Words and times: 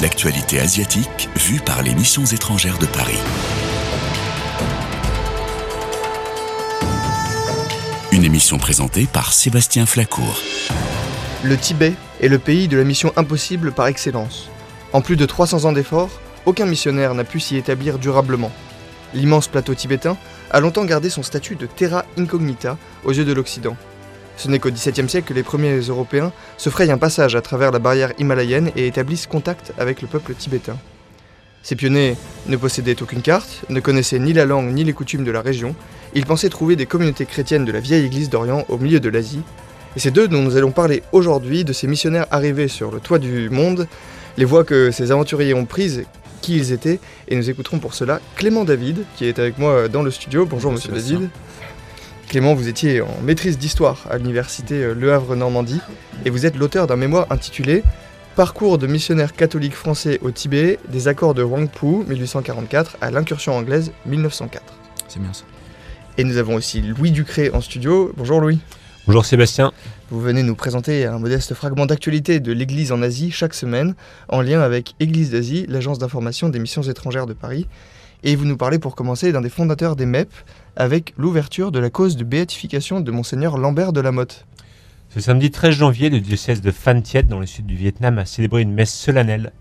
L'actualité 0.00 0.60
asiatique 0.60 1.28
vue 1.34 1.58
par 1.58 1.82
les 1.82 1.92
missions 1.92 2.24
étrangères 2.24 2.78
de 2.78 2.86
Paris. 2.86 3.18
Une 8.12 8.22
émission 8.22 8.58
présentée 8.58 9.08
par 9.12 9.32
Sébastien 9.32 9.86
Flacourt. 9.86 10.40
Le 11.42 11.56
Tibet 11.56 11.94
est 12.20 12.28
le 12.28 12.38
pays 12.38 12.68
de 12.68 12.76
la 12.76 12.84
mission 12.84 13.12
impossible 13.16 13.72
par 13.72 13.88
excellence. 13.88 14.48
En 14.92 15.00
plus 15.00 15.16
de 15.16 15.26
300 15.26 15.64
ans 15.64 15.72
d'efforts, 15.72 16.20
aucun 16.46 16.66
missionnaire 16.66 17.14
n'a 17.14 17.24
pu 17.24 17.40
s'y 17.40 17.56
établir 17.56 17.98
durablement. 17.98 18.52
L'immense 19.14 19.48
plateau 19.48 19.74
tibétain 19.74 20.16
a 20.52 20.60
longtemps 20.60 20.84
gardé 20.84 21.10
son 21.10 21.24
statut 21.24 21.56
de 21.56 21.66
terra 21.66 22.04
incognita 22.16 22.78
aux 23.04 23.12
yeux 23.12 23.24
de 23.24 23.32
l'Occident. 23.32 23.76
Ce 24.38 24.48
n'est 24.48 24.60
qu'au 24.60 24.70
XVIIe 24.70 25.08
siècle 25.08 25.28
que 25.28 25.34
les 25.34 25.42
premiers 25.42 25.76
Européens 25.80 26.32
se 26.58 26.70
frayent 26.70 26.92
un 26.92 26.98
passage 26.98 27.34
à 27.34 27.42
travers 27.42 27.72
la 27.72 27.80
barrière 27.80 28.12
himalayenne 28.18 28.70
et 28.76 28.86
établissent 28.86 29.26
contact 29.26 29.72
avec 29.78 30.00
le 30.00 30.06
peuple 30.06 30.32
tibétain. 30.34 30.76
Ces 31.64 31.74
pionniers 31.74 32.16
ne 32.46 32.56
possédaient 32.56 33.02
aucune 33.02 33.20
carte, 33.20 33.64
ne 33.68 33.80
connaissaient 33.80 34.20
ni 34.20 34.32
la 34.32 34.44
langue 34.44 34.72
ni 34.72 34.84
les 34.84 34.92
coutumes 34.92 35.24
de 35.24 35.32
la 35.32 35.42
région, 35.42 35.74
ils 36.14 36.24
pensaient 36.24 36.48
trouver 36.48 36.76
des 36.76 36.86
communautés 36.86 37.26
chrétiennes 37.26 37.64
de 37.64 37.72
la 37.72 37.80
vieille 37.80 38.06
église 38.06 38.30
d'Orient 38.30 38.64
au 38.68 38.78
milieu 38.78 39.00
de 39.00 39.08
l'Asie, 39.08 39.42
et 39.96 40.00
c'est 40.00 40.12
d'eux 40.12 40.28
dont 40.28 40.40
nous 40.40 40.56
allons 40.56 40.70
parler 40.70 41.02
aujourd'hui, 41.10 41.64
de 41.64 41.72
ces 41.72 41.88
missionnaires 41.88 42.26
arrivés 42.30 42.68
sur 42.68 42.92
le 42.92 43.00
toit 43.00 43.18
du 43.18 43.50
monde, 43.50 43.88
les 44.36 44.44
voies 44.44 44.62
que 44.62 44.92
ces 44.92 45.10
aventuriers 45.10 45.52
ont 45.52 45.64
prises, 45.64 46.04
qui 46.42 46.56
ils 46.56 46.70
étaient, 46.72 47.00
et 47.26 47.34
nous 47.34 47.50
écouterons 47.50 47.80
pour 47.80 47.92
cela 47.92 48.20
Clément 48.36 48.64
David, 48.64 49.04
qui 49.16 49.24
est 49.24 49.40
avec 49.40 49.58
moi 49.58 49.88
dans 49.88 50.04
le 50.04 50.12
studio. 50.12 50.46
Bonjour, 50.46 50.70
monsieur 50.70 50.92
David. 50.92 51.28
Clément, 52.28 52.52
vous 52.52 52.68
étiez 52.68 53.00
en 53.00 53.08
maîtrise 53.22 53.56
d'histoire 53.56 54.06
à 54.10 54.18
l'université 54.18 54.74
euh, 54.82 54.92
Le 54.92 55.14
Havre-Normandie 55.14 55.80
et 56.26 56.30
vous 56.30 56.44
êtes 56.44 56.56
l'auteur 56.56 56.86
d'un 56.86 56.96
mémoire 56.96 57.26
intitulé 57.30 57.82
Parcours 58.36 58.76
de 58.76 58.86
missionnaires 58.86 59.32
catholiques 59.32 59.74
français 59.74 60.18
au 60.20 60.30
Tibet, 60.30 60.78
des 60.90 61.08
accords 61.08 61.32
de 61.32 61.42
Wangpu 61.42 62.04
1844 62.06 62.98
à 63.00 63.10
l'incursion 63.10 63.56
anglaise 63.56 63.92
1904. 64.04 64.62
C'est 65.08 65.22
bien 65.22 65.32
ça. 65.32 65.44
Et 66.18 66.24
nous 66.24 66.36
avons 66.36 66.56
aussi 66.56 66.82
Louis 66.82 67.12
Ducré 67.12 67.50
en 67.50 67.62
studio. 67.62 68.12
Bonjour 68.14 68.42
Louis. 68.42 68.58
Bonjour 69.06 69.24
Sébastien. 69.24 69.72
Vous 70.10 70.20
venez 70.20 70.42
nous 70.42 70.54
présenter 70.54 71.06
un 71.06 71.18
modeste 71.18 71.54
fragment 71.54 71.86
d'actualité 71.86 72.40
de 72.40 72.52
l'Église 72.52 72.92
en 72.92 73.00
Asie 73.00 73.30
chaque 73.30 73.54
semaine, 73.54 73.94
en 74.28 74.42
lien 74.42 74.60
avec 74.60 74.94
Église 75.00 75.30
d'Asie, 75.30 75.64
l'agence 75.66 75.98
d'information 75.98 76.50
des 76.50 76.58
missions 76.58 76.82
étrangères 76.82 77.26
de 77.26 77.32
Paris. 77.32 77.66
Et 78.24 78.34
vous 78.36 78.44
nous 78.44 78.56
parlez 78.56 78.78
pour 78.78 78.96
commencer 78.96 79.32
d'un 79.32 79.40
des 79.40 79.48
fondateurs 79.48 79.94
des 79.94 80.06
MEP, 80.06 80.28
avec 80.78 81.12
l'ouverture 81.18 81.72
de 81.72 81.80
la 81.80 81.90
cause 81.90 82.16
de 82.16 82.22
béatification 82.22 83.00
de 83.00 83.10
Monseigneur 83.10 83.58
Lambert 83.58 83.92
de 83.92 84.00
la 84.00 84.12
Motte. 84.12 84.46
Ce 85.08 85.18
samedi 85.18 85.50
13 85.50 85.74
janvier, 85.74 86.08
le 86.08 86.20
diocèse 86.20 86.60
de 86.60 86.70
Phan 86.70 87.00
Thiet, 87.00 87.24
dans 87.24 87.40
le 87.40 87.46
sud 87.46 87.66
du 87.66 87.74
Vietnam, 87.74 88.16
a 88.16 88.24
célébré 88.24 88.62
une 88.62 88.72
messe 88.72 88.94
solennelle 88.94 89.52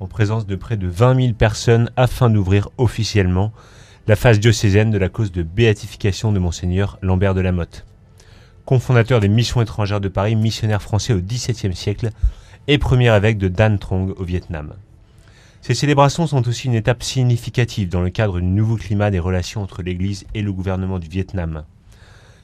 en 0.00 0.06
présence 0.06 0.46
de 0.46 0.56
près 0.56 0.78
de 0.78 0.86
20 0.88 1.20
000 1.20 1.32
personnes 1.34 1.90
afin 1.96 2.30
d'ouvrir 2.30 2.70
officiellement 2.78 3.52
la 4.06 4.16
phase 4.16 4.40
diocésaine 4.40 4.90
de 4.90 4.96
la 4.96 5.10
cause 5.10 5.30
de 5.30 5.42
béatification 5.42 6.32
de 6.32 6.38
Monseigneur 6.38 6.98
Lambert 7.02 7.34
de 7.34 7.42
la 7.42 7.52
Motte. 7.52 7.84
Cofondateur 8.64 9.20
des 9.20 9.28
missions 9.28 9.60
étrangères 9.60 10.00
de 10.00 10.08
Paris, 10.08 10.36
missionnaire 10.36 10.80
français 10.80 11.12
au 11.12 11.20
XVIIe 11.20 11.76
siècle 11.76 12.08
et 12.66 12.78
premier 12.78 13.14
évêque 13.14 13.36
de 13.36 13.48
Dan 13.48 13.78
Trong 13.78 14.14
au 14.16 14.24
Vietnam. 14.24 14.72
Ces 15.62 15.74
célébrations 15.74 16.26
sont 16.26 16.48
aussi 16.48 16.66
une 16.66 16.74
étape 16.74 17.04
significative 17.04 17.88
dans 17.88 18.00
le 18.00 18.10
cadre 18.10 18.40
du 18.40 18.46
nouveau 18.46 18.74
climat 18.74 19.12
des 19.12 19.20
relations 19.20 19.62
entre 19.62 19.80
l'Église 19.82 20.26
et 20.34 20.42
le 20.42 20.52
gouvernement 20.52 20.98
du 20.98 21.06
Vietnam. 21.06 21.62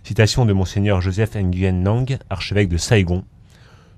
Citation 0.05 0.47
de 0.47 0.53
Monseigneur 0.53 1.01
Joseph 1.01 1.35
Nguyen 1.35 1.83
Nang, 1.83 2.17
archevêque 2.31 2.69
de 2.69 2.77
Saigon. 2.77 3.25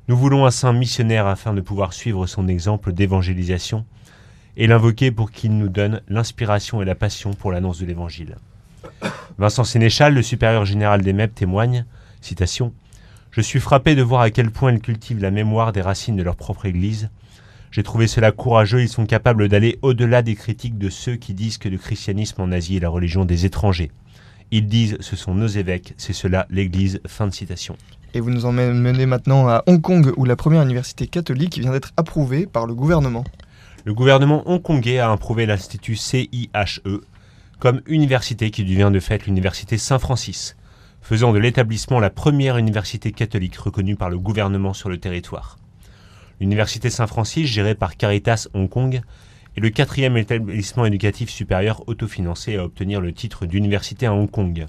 Nous 0.09 0.17
voulons 0.17 0.47
un 0.47 0.51
saint 0.51 0.73
missionnaire 0.73 1.27
afin 1.27 1.53
de 1.53 1.61
pouvoir 1.61 1.93
suivre 1.93 2.27
son 2.27 2.49
exemple 2.49 2.95
d'évangélisation 2.95 3.85
et 4.57 4.67
l'invoquer 4.67 5.11
pour 5.11 5.31
qu'il 5.31 5.55
nous 5.55 5.69
donne 5.69 6.01
l'inspiration 6.09 6.81
et 6.81 6.87
la 6.87 6.95
passion 6.95 7.35
pour 7.35 7.53
l'annonce 7.53 7.79
de 7.79 7.85
l'Évangile. 7.85 8.37
Vincent 9.37 9.65
Sénéchal, 9.65 10.15
le 10.15 10.23
supérieur 10.23 10.65
général 10.65 11.03
des 11.03 11.13
MEP, 11.13 11.35
témoigne, 11.35 11.85
citation, 12.23 12.73
Je 13.33 13.43
suis 13.43 13.61
frappé 13.61 13.95
de 13.95 14.03
voir 14.03 14.23
à 14.23 14.31
quel 14.31 14.51
point 14.51 14.73
ils 14.73 14.81
cultivent 14.81 15.21
la 15.21 15.31
mémoire 15.31 15.73
des 15.73 15.83
racines 15.83 16.17
de 16.17 16.23
leur 16.23 16.37
propre 16.37 16.65
Église 16.65 17.11
j'ai 17.71 17.83
trouvé 17.83 18.09
cela 18.09 18.33
courageux, 18.33 18.83
ils 18.83 18.89
sont 18.89 19.07
capables 19.07 19.49
d'aller 19.49 19.79
au-delà 19.83 20.23
des 20.23 20.35
critiques 20.35 20.77
de 20.77 20.89
ceux 20.89 21.17
qui 21.17 21.35
disent 21.35 21.59
que 21.59 21.69
le 21.69 21.79
christianisme 21.79 22.43
en 22.43 22.51
Asie 22.51 22.77
est 22.77 22.81
la 22.81 22.89
religion 22.89 23.25
des 23.25 23.47
étrangers. 23.47 23.93
Ils 24.51 24.67
disent 24.67 24.97
ce 24.99 25.15
sont 25.15 25.35
nos 25.35 25.47
évêques, 25.47 25.95
c'est 25.97 26.13
cela 26.13 26.47
l'Église. 26.51 27.01
Fin 27.07 27.29
de 27.29 27.33
citation. 27.33 27.77
Et 28.13 28.19
vous 28.19 28.31
nous 28.31 28.45
emmenez 28.45 29.07
maintenant 29.07 29.49
à 29.49 29.63
Hong 29.69 29.81
Kong 29.81 30.13
où 30.17 30.25
la 30.25 30.35
première 30.35 30.63
université 30.63 31.07
catholique 31.07 31.59
vient 31.59 31.71
d'être 31.71 31.93
approuvée 31.97 32.47
par 32.47 32.67
le 32.67 32.75
gouvernement. 32.75 33.23
Le 33.85 33.95
gouvernement 33.95 34.43
hongkongais 34.51 34.99
a 34.99 35.13
approuvé 35.13 35.47
l'Institut 35.47 35.95
CIHE 35.95 36.51
comme 37.61 37.83
université 37.87 38.51
qui 38.51 38.65
devient 38.65 38.91
de 38.93 38.99
fait 38.99 39.27
l'Université 39.27 39.79
Saint-Francis, 39.79 40.57
faisant 41.03 41.33
de 41.33 41.39
l'établissement 41.39 42.01
la 42.01 42.11
première 42.11 42.57
université 42.57 43.13
catholique 43.13 43.57
reconnue 43.57 43.97
par 43.97 44.11
le 44.11 44.19
gouvernement 44.19 44.73
sur 44.73 44.89
le 44.89 44.99
territoire. 44.99 45.57
L'Université 46.41 46.89
Saint-Francis, 46.89 47.47
gérée 47.47 47.75
par 47.75 47.99
Caritas 47.99 48.49
Hong 48.55 48.69
Kong, 48.69 49.03
est 49.57 49.61
le 49.61 49.69
quatrième 49.69 50.17
établissement 50.17 50.87
éducatif 50.87 51.29
supérieur 51.29 51.87
autofinancé 51.87 52.57
à 52.57 52.65
obtenir 52.65 53.03
le 53.03 53.13
titre 53.13 53.45
d'université 53.45 54.07
à 54.07 54.15
Hong 54.15 54.31
Kong. 54.31 54.67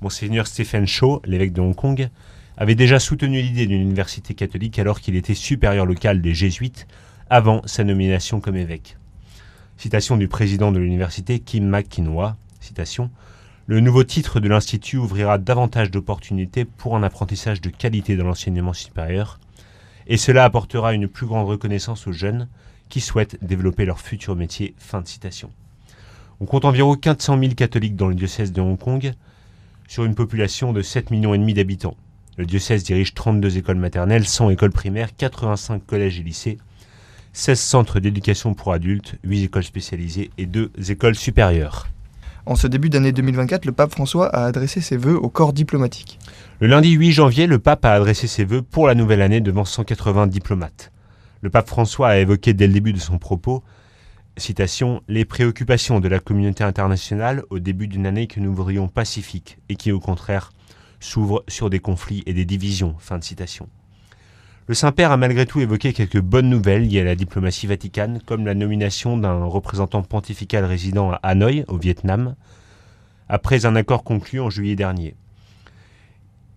Monseigneur 0.00 0.46
Stephen 0.46 0.86
Shaw, 0.86 1.20
l'évêque 1.24 1.52
de 1.52 1.60
Hong 1.60 1.74
Kong, 1.74 2.08
avait 2.56 2.76
déjà 2.76 3.00
soutenu 3.00 3.42
l'idée 3.42 3.66
d'une 3.66 3.82
université 3.82 4.34
catholique 4.34 4.78
alors 4.78 5.00
qu'il 5.00 5.16
était 5.16 5.34
supérieur 5.34 5.86
local 5.86 6.22
des 6.22 6.34
jésuites 6.34 6.86
avant 7.28 7.62
sa 7.64 7.82
nomination 7.82 8.40
comme 8.40 8.56
évêque. 8.56 8.96
Citation 9.78 10.16
du 10.16 10.28
président 10.28 10.70
de 10.70 10.78
l'université 10.78 11.40
Kim 11.40 11.66
McKinwa, 11.66 12.36
citation 12.60 13.10
Le 13.66 13.80
nouveau 13.80 14.04
titre 14.04 14.38
de 14.38 14.48
l'Institut 14.48 14.98
ouvrira 14.98 15.38
davantage 15.38 15.90
d'opportunités 15.90 16.64
pour 16.64 16.94
un 16.94 17.02
apprentissage 17.02 17.60
de 17.60 17.70
qualité 17.70 18.14
dans 18.16 18.26
l'enseignement 18.26 18.72
supérieur 18.72 19.40
et 20.06 20.16
cela 20.16 20.44
apportera 20.44 20.94
une 20.94 21.08
plus 21.08 21.26
grande 21.26 21.48
reconnaissance 21.48 22.06
aux 22.06 22.12
jeunes 22.12 22.48
qui 22.88 23.00
souhaitent 23.00 23.42
développer 23.42 23.84
leur 23.84 24.00
futur 24.00 24.36
métier. 24.36 24.74
Fin 24.78 25.00
de 25.00 25.08
citation. 25.08 25.50
On 26.40 26.44
compte 26.44 26.64
environ 26.64 26.96
400 26.96 27.38
000 27.38 27.54
catholiques 27.54 27.96
dans 27.96 28.08
le 28.08 28.14
diocèse 28.14 28.52
de 28.52 28.60
Hong 28.60 28.78
Kong, 28.78 29.12
sur 29.86 30.04
une 30.04 30.14
population 30.14 30.72
de 30.72 30.82
7 30.82 31.10
millions 31.10 31.36
d'habitants. 31.36 31.96
Le 32.38 32.46
diocèse 32.46 32.82
dirige 32.82 33.14
32 33.14 33.58
écoles 33.58 33.76
maternelles, 33.76 34.26
100 34.26 34.50
écoles 34.50 34.72
primaires, 34.72 35.14
85 35.14 35.86
collèges 35.86 36.18
et 36.18 36.22
lycées, 36.22 36.58
16 37.34 37.60
centres 37.60 38.00
d'éducation 38.00 38.54
pour 38.54 38.72
adultes, 38.72 39.16
8 39.22 39.44
écoles 39.44 39.64
spécialisées 39.64 40.30
et 40.38 40.46
2 40.46 40.72
écoles 40.88 41.14
supérieures. 41.14 41.91
En 42.44 42.56
ce 42.56 42.66
début 42.66 42.88
d'année 42.88 43.12
2024, 43.12 43.66
le 43.66 43.72
pape 43.72 43.92
François 43.92 44.26
a 44.34 44.46
adressé 44.46 44.80
ses 44.80 44.96
vœux 44.96 45.16
au 45.16 45.28
corps 45.28 45.52
diplomatique. 45.52 46.18
Le 46.58 46.66
lundi 46.66 46.90
8 46.90 47.12
janvier, 47.12 47.46
le 47.46 47.60
pape 47.60 47.84
a 47.84 47.92
adressé 47.92 48.26
ses 48.26 48.44
vœux 48.44 48.62
pour 48.62 48.88
la 48.88 48.96
nouvelle 48.96 49.22
année 49.22 49.40
devant 49.40 49.64
180 49.64 50.26
diplomates. 50.26 50.90
Le 51.40 51.50
pape 51.50 51.68
François 51.68 52.08
a 52.08 52.18
évoqué 52.18 52.52
dès 52.52 52.66
le 52.66 52.72
début 52.72 52.92
de 52.92 52.98
son 52.98 53.18
propos, 53.18 53.62
citation, 54.36 55.02
les 55.06 55.24
préoccupations 55.24 56.00
de 56.00 56.08
la 56.08 56.18
communauté 56.18 56.64
internationale 56.64 57.44
au 57.50 57.60
début 57.60 57.86
d'une 57.86 58.06
année 58.06 58.26
que 58.26 58.40
nous 58.40 58.52
voudrions 58.52 58.88
pacifique 58.88 59.58
et 59.68 59.76
qui, 59.76 59.92
au 59.92 60.00
contraire, 60.00 60.52
s'ouvre 60.98 61.44
sur 61.46 61.70
des 61.70 61.80
conflits 61.80 62.24
et 62.26 62.32
des 62.32 62.44
divisions. 62.44 62.96
Fin 62.98 63.18
de 63.18 63.24
citation. 63.24 63.68
Le 64.68 64.74
Saint-Père 64.74 65.10
a 65.10 65.16
malgré 65.16 65.44
tout 65.44 65.60
évoqué 65.60 65.92
quelques 65.92 66.20
bonnes 66.20 66.48
nouvelles 66.48 66.86
liées 66.86 67.00
à 67.00 67.04
la 67.04 67.16
diplomatie 67.16 67.66
vaticane, 67.66 68.20
comme 68.24 68.46
la 68.46 68.54
nomination 68.54 69.16
d'un 69.16 69.44
représentant 69.44 70.02
pontifical 70.02 70.64
résident 70.64 71.10
à 71.10 71.16
Hanoï, 71.24 71.64
au 71.66 71.76
Vietnam, 71.76 72.36
après 73.28 73.66
un 73.66 73.74
accord 73.74 74.04
conclu 74.04 74.40
en 74.40 74.50
juillet 74.50 74.76
dernier. 74.76 75.16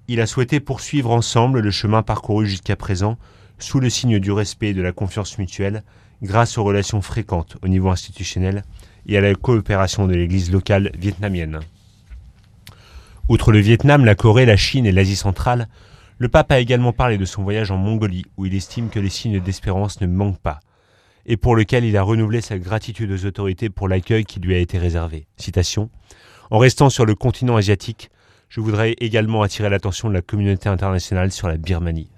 Il 0.07 0.22
a 0.22 0.28
souhaité 0.28 0.60
poursuivre 0.60 1.10
ensemble 1.10 1.62
le 1.62 1.72
chemin 1.72 2.04
parcouru 2.04 2.46
jusqu'à 2.46 2.75
présent, 2.75 3.18
sous 3.57 3.80
le 3.80 3.90
signe 3.90 4.19
du 4.19 4.31
respect 4.31 4.69
et 4.69 4.74
de 4.75 4.84
la 4.84 4.92
confiance 4.92 5.40
mutuelle, 5.40 5.81
grâce 6.22 6.60
aux 6.60 6.63
relations 6.63 7.02
fréquentes 7.02 7.57
au 7.63 7.68
niveau 7.68 7.90
institutionnel 7.90 8.63
et 9.07 9.18
à 9.18 9.22
la 9.22 9.34
coopération 9.34 10.06
de 10.06 10.13
l'Église 10.13 10.52
locale 10.52 10.92
vietnamienne. 10.96 11.60
Outre 13.30 13.52
le 13.52 13.60
Vietnam, 13.60 14.06
la 14.06 14.13
Corée, 14.13 14.46
la 14.46 14.57
Chine 14.57 14.86
et 14.86 14.92
l'Asie 14.92 15.16
centrale, 15.16 15.68
le 16.18 16.30
pape 16.30 16.52
a 16.52 16.60
également 16.60 16.94
parlé 16.94 17.18
de 17.18 17.26
son 17.26 17.44
voyage 17.44 17.72
en 17.72 17.78
Mongolie, 17.78 18.26
où 18.38 18.46
il 18.46 18.56
estime 18.56 18.90
que 18.90 19.00
les 19.00 19.10
signes 19.10 19.42
d'espérance 19.42 20.00
ne 20.00 20.08
manquent 20.08 20.40
pas, 20.40 20.60
et 21.26 21.36
pour 21.36 21.56
lequel 21.56 21.84
il 21.84 21.98
a 21.98 22.04
renouvelé 22.04 22.42
sa 22.42 22.58
gratitude 22.58 23.12
aux 23.12 23.26
autorités 23.26 23.70
pour 23.70 23.88
l'accueil 23.88 24.24
qui 24.24 24.40
lui 24.40 24.56
a 24.56 24.60
été 24.60 24.78
réservé. 24.78 25.28
En 26.52 26.58
restant 26.58 26.90
sur 26.90 27.06
le 27.06 27.16
continent 27.16 27.58
asiatique, 27.58 28.10
je 28.48 28.62
voudrais 28.62 28.96
également 29.00 29.42
attirer 29.42 29.70
l'attention 29.70 30.08
de 30.08 30.14
la 30.14 30.22
communauté 30.22 30.70
internationale 30.70 31.32
sur 31.32 31.48
la 31.48 31.58
Birmanie. 31.58 32.10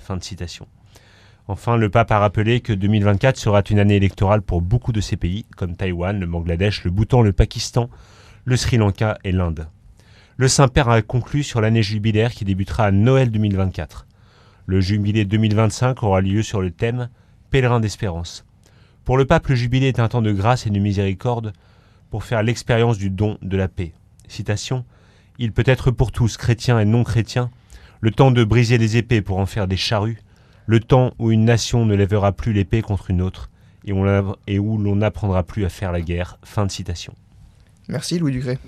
Enfin, 1.48 1.78
le 1.78 1.90
pape 1.90 2.12
a 2.12 2.20
rappelé 2.20 2.60
que 2.60 2.74
2024 2.74 3.38
sera 3.38 3.64
une 3.70 3.80
année 3.80 3.96
électorale 3.96 4.42
pour 4.42 4.62
beaucoup 4.62 4.92
de 4.92 5.02
ces 5.02 5.16
pays, 5.16 5.46
comme 5.56 5.76
Taïwan, 5.76 6.20
le 6.20 6.28
Bangladesh, 6.28 6.84
le 6.84 6.92
Bhoutan, 6.92 7.22
le 7.22 7.32
Pakistan, 7.32 7.90
le 8.44 8.58
Sri 8.58 8.78
Lanka 8.78 9.18
et 9.24 9.32
l'Inde. 9.32 9.68
Le 10.40 10.48
Saint-Père 10.48 10.88
a 10.90 11.02
conclu 11.02 11.42
sur 11.42 11.62
l'année 11.62 11.82
jubilaire 11.82 12.32
qui 12.32 12.46
débutera 12.46 12.86
à 12.86 12.92
Noël 12.92 13.32
2024. 13.32 14.06
Le 14.68 14.80
jubilé 14.80 15.26
2025 15.26 16.04
aura 16.04 16.22
lieu 16.22 16.44
sur 16.44 16.62
le 16.62 16.70
thème 16.70 17.10
Pèlerin 17.50 17.80
d'espérance. 17.80 18.46
Pour 19.04 19.18
le 19.18 19.26
pape, 19.26 19.48
le 19.48 19.56
jubilé 19.56 19.88
est 19.88 20.00
un 20.00 20.08
temps 20.08 20.22
de 20.22 20.32
grâce 20.32 20.68
et 20.68 20.70
de 20.70 20.78
miséricorde 20.78 21.54
pour 22.12 22.24
faire 22.24 22.44
l'expérience 22.44 23.00
du 23.00 23.10
don 23.10 23.40
de 23.42 23.58
la 23.58 23.68
paix. 23.68 23.94
Citation 24.28 24.86
Il 25.40 25.54
peut 25.54 25.64
être 25.66 25.90
pour 25.90 26.12
tous, 26.12 26.38
chrétiens 26.38 26.80
et 26.80 26.86
non 26.86 27.04
chrétiens, 27.04 27.50
le 28.00 28.12
temps 28.12 28.30
de 28.30 28.44
briser 28.44 28.78
les 28.78 28.96
épées 28.96 29.24
pour 29.24 29.40
en 29.40 29.48
faire 29.48 29.68
des 29.68 29.76
charrues, 29.76 30.20
le 30.68 30.80
temps 30.80 31.16
où 31.18 31.32
une 31.32 31.46
nation 31.46 31.84
ne 31.88 31.96
lèvera 31.96 32.32
plus 32.32 32.54
l'épée 32.54 32.84
contre 32.84 33.10
une 33.10 33.24
autre 33.24 33.50
et, 33.86 34.60
où 34.60 34.78
l'on 34.78 34.98
n'apprendra 34.98 35.42
plus 35.42 35.66
à 35.66 35.70
faire 35.70 35.92
la 35.92 36.02
guerre. 36.02 36.38
Fin 36.44 36.68
de 36.68 36.72
citation. 36.72 37.16
Merci 37.88 38.20
Louis 38.20 38.34
Ducré. 38.34 38.60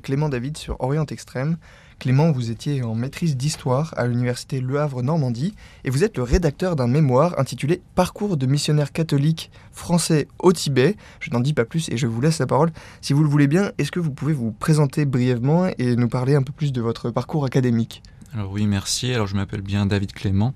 Clément 0.00 0.28
David 0.28 0.56
sur 0.56 0.80
Orient 0.80 1.06
Extrême. 1.06 1.56
Clément, 1.98 2.30
vous 2.30 2.50
étiez 2.50 2.82
en 2.84 2.94
maîtrise 2.94 3.36
d'histoire 3.36 3.92
à 3.96 4.06
l'université 4.06 4.60
Le 4.60 4.78
Havre 4.78 5.02
Normandie 5.02 5.54
et 5.84 5.90
vous 5.90 6.04
êtes 6.04 6.16
le 6.16 6.22
rédacteur 6.22 6.76
d'un 6.76 6.86
mémoire 6.86 7.38
intitulé 7.40 7.82
Parcours 7.96 8.36
de 8.36 8.46
missionnaires 8.46 8.92
catholiques 8.92 9.50
français 9.72 10.28
au 10.38 10.52
Tibet. 10.52 10.96
Je 11.18 11.30
n'en 11.30 11.40
dis 11.40 11.54
pas 11.54 11.64
plus 11.64 11.88
et 11.88 11.96
je 11.96 12.06
vous 12.06 12.20
laisse 12.20 12.38
la 12.38 12.46
parole. 12.46 12.70
Si 13.00 13.12
vous 13.12 13.24
le 13.24 13.28
voulez 13.28 13.48
bien, 13.48 13.72
est-ce 13.78 13.90
que 13.90 13.98
vous 14.00 14.12
pouvez 14.12 14.32
vous 14.32 14.52
présenter 14.52 15.06
brièvement 15.06 15.66
et 15.78 15.96
nous 15.96 16.08
parler 16.08 16.36
un 16.36 16.42
peu 16.42 16.52
plus 16.52 16.72
de 16.72 16.80
votre 16.80 17.10
parcours 17.10 17.44
académique? 17.44 18.02
Alors 18.32 18.52
oui, 18.52 18.66
merci. 18.66 19.12
Alors 19.12 19.26
je 19.26 19.34
m'appelle 19.34 19.62
bien 19.62 19.86
David 19.86 20.12
Clément. 20.12 20.54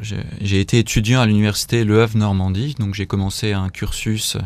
J'ai 0.00 0.60
été 0.60 0.80
étudiant 0.80 1.20
à 1.20 1.26
l'université 1.26 1.84
Le 1.84 2.02
Havre 2.02 2.18
Normandie, 2.18 2.74
donc 2.80 2.94
j'ai 2.94 3.06
commencé 3.06 3.52
un 3.52 3.68
cursus 3.68 4.36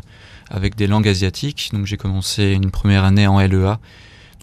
avec 0.53 0.77
des 0.77 0.87
langues 0.87 1.09
asiatiques. 1.09 1.71
Donc 1.73 1.87
j'ai 1.87 1.97
commencé 1.97 2.53
une 2.53 2.71
première 2.71 3.03
année 3.03 3.27
en 3.27 3.41
LEA 3.41 3.81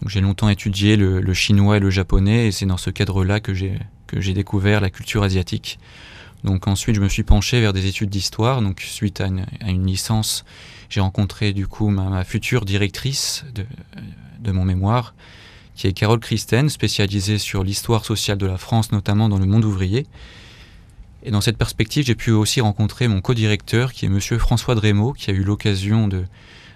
j'ai 0.08 0.20
longtemps 0.20 0.48
étudié 0.48 0.96
le, 0.96 1.34
chinois 1.34 1.76
et 1.76 1.80
le 1.80 1.90
japonais 1.90 2.46
et 2.46 2.52
c'est 2.52 2.66
dans 2.66 2.76
ce 2.76 2.90
cadre-là 2.90 3.40
que 3.40 3.52
j'ai 3.52 3.78
que 4.06 4.20
j'ai 4.20 4.32
découvert 4.32 4.80
la 4.80 4.90
culture 4.90 5.22
asiatique. 5.22 5.78
Donc 6.42 6.66
ensuite 6.66 6.96
je 6.96 7.00
me 7.00 7.08
suis 7.08 7.22
penché 7.22 7.60
vers 7.60 7.72
des 7.72 7.86
études 7.86 8.10
d'histoire. 8.10 8.60
Donc 8.60 8.80
suite 8.80 9.20
à 9.20 9.26
une, 9.26 9.86
licence, 9.86 10.44
j'ai 10.88 11.00
rencontré 11.00 11.52
du 11.52 11.68
coup 11.68 11.90
ma, 11.90 12.24
future 12.24 12.64
directrice 12.64 13.44
de, 13.54 13.64
de, 14.40 14.50
mon 14.50 14.64
mémoire, 14.64 15.14
qui 15.76 15.86
est 15.86 15.92
Carole 15.92 16.18
Christen, 16.18 16.68
spécialisée 16.68 17.38
sur 17.38 17.62
l'histoire 17.62 18.04
sociale 18.04 18.38
de 18.38 18.46
la 18.46 18.58
France, 18.58 18.90
notamment 18.90 19.28
dans 19.28 19.38
le 19.38 19.46
monde 19.46 19.64
ouvrier. 19.64 20.08
Et 21.22 21.30
dans 21.30 21.40
cette 21.40 21.58
perspective, 21.58 22.06
j'ai 22.06 22.14
pu 22.14 22.30
aussi 22.30 22.60
rencontrer 22.60 23.08
mon 23.08 23.20
co-directeur, 23.20 23.92
qui 23.92 24.06
est 24.06 24.08
Monsieur 24.08 24.38
François 24.38 24.74
Drémaud, 24.74 25.12
qui 25.12 25.30
a 25.30 25.34
eu 25.34 25.42
l'occasion 25.42 26.08
de, 26.08 26.24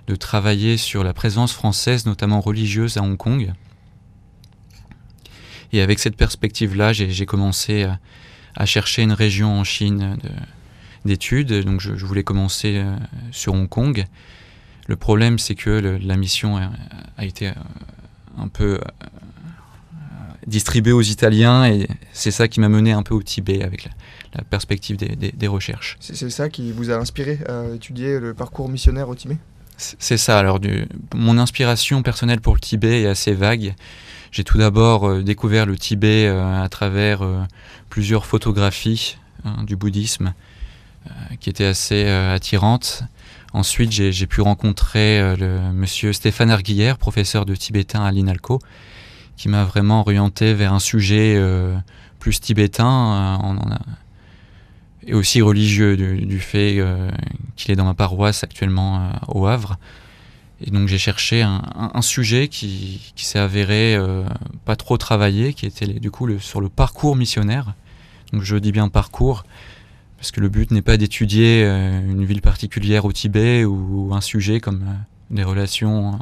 de 0.06 0.16
travailler 0.16 0.76
sur 0.76 1.02
la 1.02 1.14
présence 1.14 1.52
française, 1.52 2.06
notamment 2.06 2.40
religieuse, 2.40 2.96
à 2.96 3.02
Hong 3.02 3.16
Kong. 3.16 3.52
Et 5.72 5.80
avec 5.80 5.98
cette 5.98 6.16
perspective-là, 6.16 6.92
j'ai 6.92 7.26
commencé 7.26 7.88
à, 8.54 8.66
chercher 8.66 9.02
une 9.02 9.12
région 9.12 9.58
en 9.58 9.64
Chine 9.64 10.16
d'études. 11.04 11.52
Donc 11.64 11.80
je, 11.80 12.04
voulais 12.04 12.22
commencer 12.22 12.76
euh, 12.76 12.96
sur 13.32 13.54
Hong 13.54 13.68
Kong. 13.68 14.06
Le 14.86 14.96
problème, 14.96 15.38
c'est 15.38 15.56
que 15.56 15.70
la 15.70 16.16
mission 16.16 16.56
a, 16.56 17.24
été 17.24 17.48
euh, 17.48 17.54
un 18.38 18.48
peu 18.48 18.78
distribuée 20.46 20.92
aux 20.92 21.02
Italiens 21.02 21.66
et 21.66 21.88
c'est 22.12 22.30
ça 22.30 22.48
qui 22.48 22.60
m'a 22.60 22.68
mené 22.68 22.92
un 22.92 23.02
peu 23.02 23.14
au 23.14 23.22
Tibet 23.22 23.62
avec 23.62 23.88
la, 24.34 24.42
perspective 24.42 24.96
des 24.96 25.46
recherches. 25.46 25.96
C'est 26.00 26.30
ça 26.30 26.48
qui 26.48 26.72
vous 26.72 26.90
a 26.90 26.94
inspiré 26.94 27.38
à 27.48 27.74
étudier 27.74 28.18
le 28.18 28.34
parcours 28.34 28.68
missionnaire 28.68 29.08
au 29.08 29.14
Tibet? 29.14 29.38
C'est 29.76 30.16
ça. 30.16 30.38
Alors, 30.38 30.60
du, 30.60 30.86
mon 31.14 31.38
inspiration 31.38 32.02
personnelle 32.02 32.40
pour 32.40 32.54
le 32.54 32.60
Tibet 32.60 33.02
est 33.02 33.06
assez 33.06 33.32
vague. 33.32 33.74
J'ai 34.30 34.44
tout 34.44 34.58
d'abord 34.58 35.08
euh, 35.08 35.22
découvert 35.22 35.66
le 35.66 35.76
Tibet 35.76 36.26
euh, 36.26 36.62
à 36.62 36.68
travers 36.68 37.22
euh, 37.22 37.42
plusieurs 37.90 38.26
photographies 38.26 39.16
hein, 39.44 39.64
du 39.64 39.76
bouddhisme 39.76 40.34
qui 41.38 41.50
étaient 41.50 41.66
assez 41.66 42.06
attirantes. 42.06 43.02
Ensuite, 43.52 43.92
j'ai 43.92 44.26
pu 44.26 44.40
rencontrer 44.40 45.36
le 45.36 45.70
monsieur 45.70 46.14
Stéphane 46.14 46.50
Arguillère, 46.50 46.96
professeur 46.96 47.44
de 47.44 47.54
tibétain 47.54 48.02
à 48.02 48.10
l'INALCO, 48.10 48.58
qui 49.36 49.48
m'a 49.48 49.64
vraiment 49.64 50.00
orienté 50.00 50.54
vers 50.54 50.72
un 50.72 50.78
sujet 50.78 51.40
plus 52.18 52.40
tibétain. 52.40 52.86
En 52.86 53.56
a, 53.56 53.78
et 55.06 55.14
aussi 55.14 55.42
religieux 55.42 55.96
du, 55.96 56.38
fait 56.40 56.76
euh, 56.78 57.10
qu'il 57.56 57.70
est 57.72 57.76
dans 57.76 57.84
ma 57.84 57.94
paroisse 57.94 58.44
actuellement 58.44 58.96
euh, 58.96 59.10
au 59.28 59.46
Havre. 59.46 59.76
Et 60.60 60.70
donc 60.70 60.88
j'ai 60.88 60.98
cherché 60.98 61.42
un, 61.42 62.00
sujet 62.00 62.48
qui, 62.48 63.12
s'est 63.16 63.40
avéré 63.40 63.96
euh, 63.96 64.24
pas 64.64 64.76
trop 64.76 64.96
travaillé, 64.96 65.52
qui 65.52 65.66
était 65.66 65.86
du 65.86 66.10
coup 66.10 66.38
sur 66.38 66.60
le 66.60 66.68
parcours 66.68 67.16
missionnaire. 67.16 67.74
Donc 68.32 68.42
je 68.42 68.56
dis 68.56 68.72
bien 68.72 68.88
parcours, 68.88 69.44
parce 70.16 70.30
que 70.30 70.40
le 70.40 70.48
but 70.48 70.70
n'est 70.70 70.80
pas 70.80 70.96
d'étudier 70.96 71.64
une 71.64 72.24
ville 72.24 72.40
particulière 72.40 73.04
au 73.04 73.12
Tibet 73.12 73.64
ou 73.64 74.14
un 74.14 74.22
sujet 74.22 74.60
comme 74.60 74.84
des 75.30 75.42
relations 75.42 76.18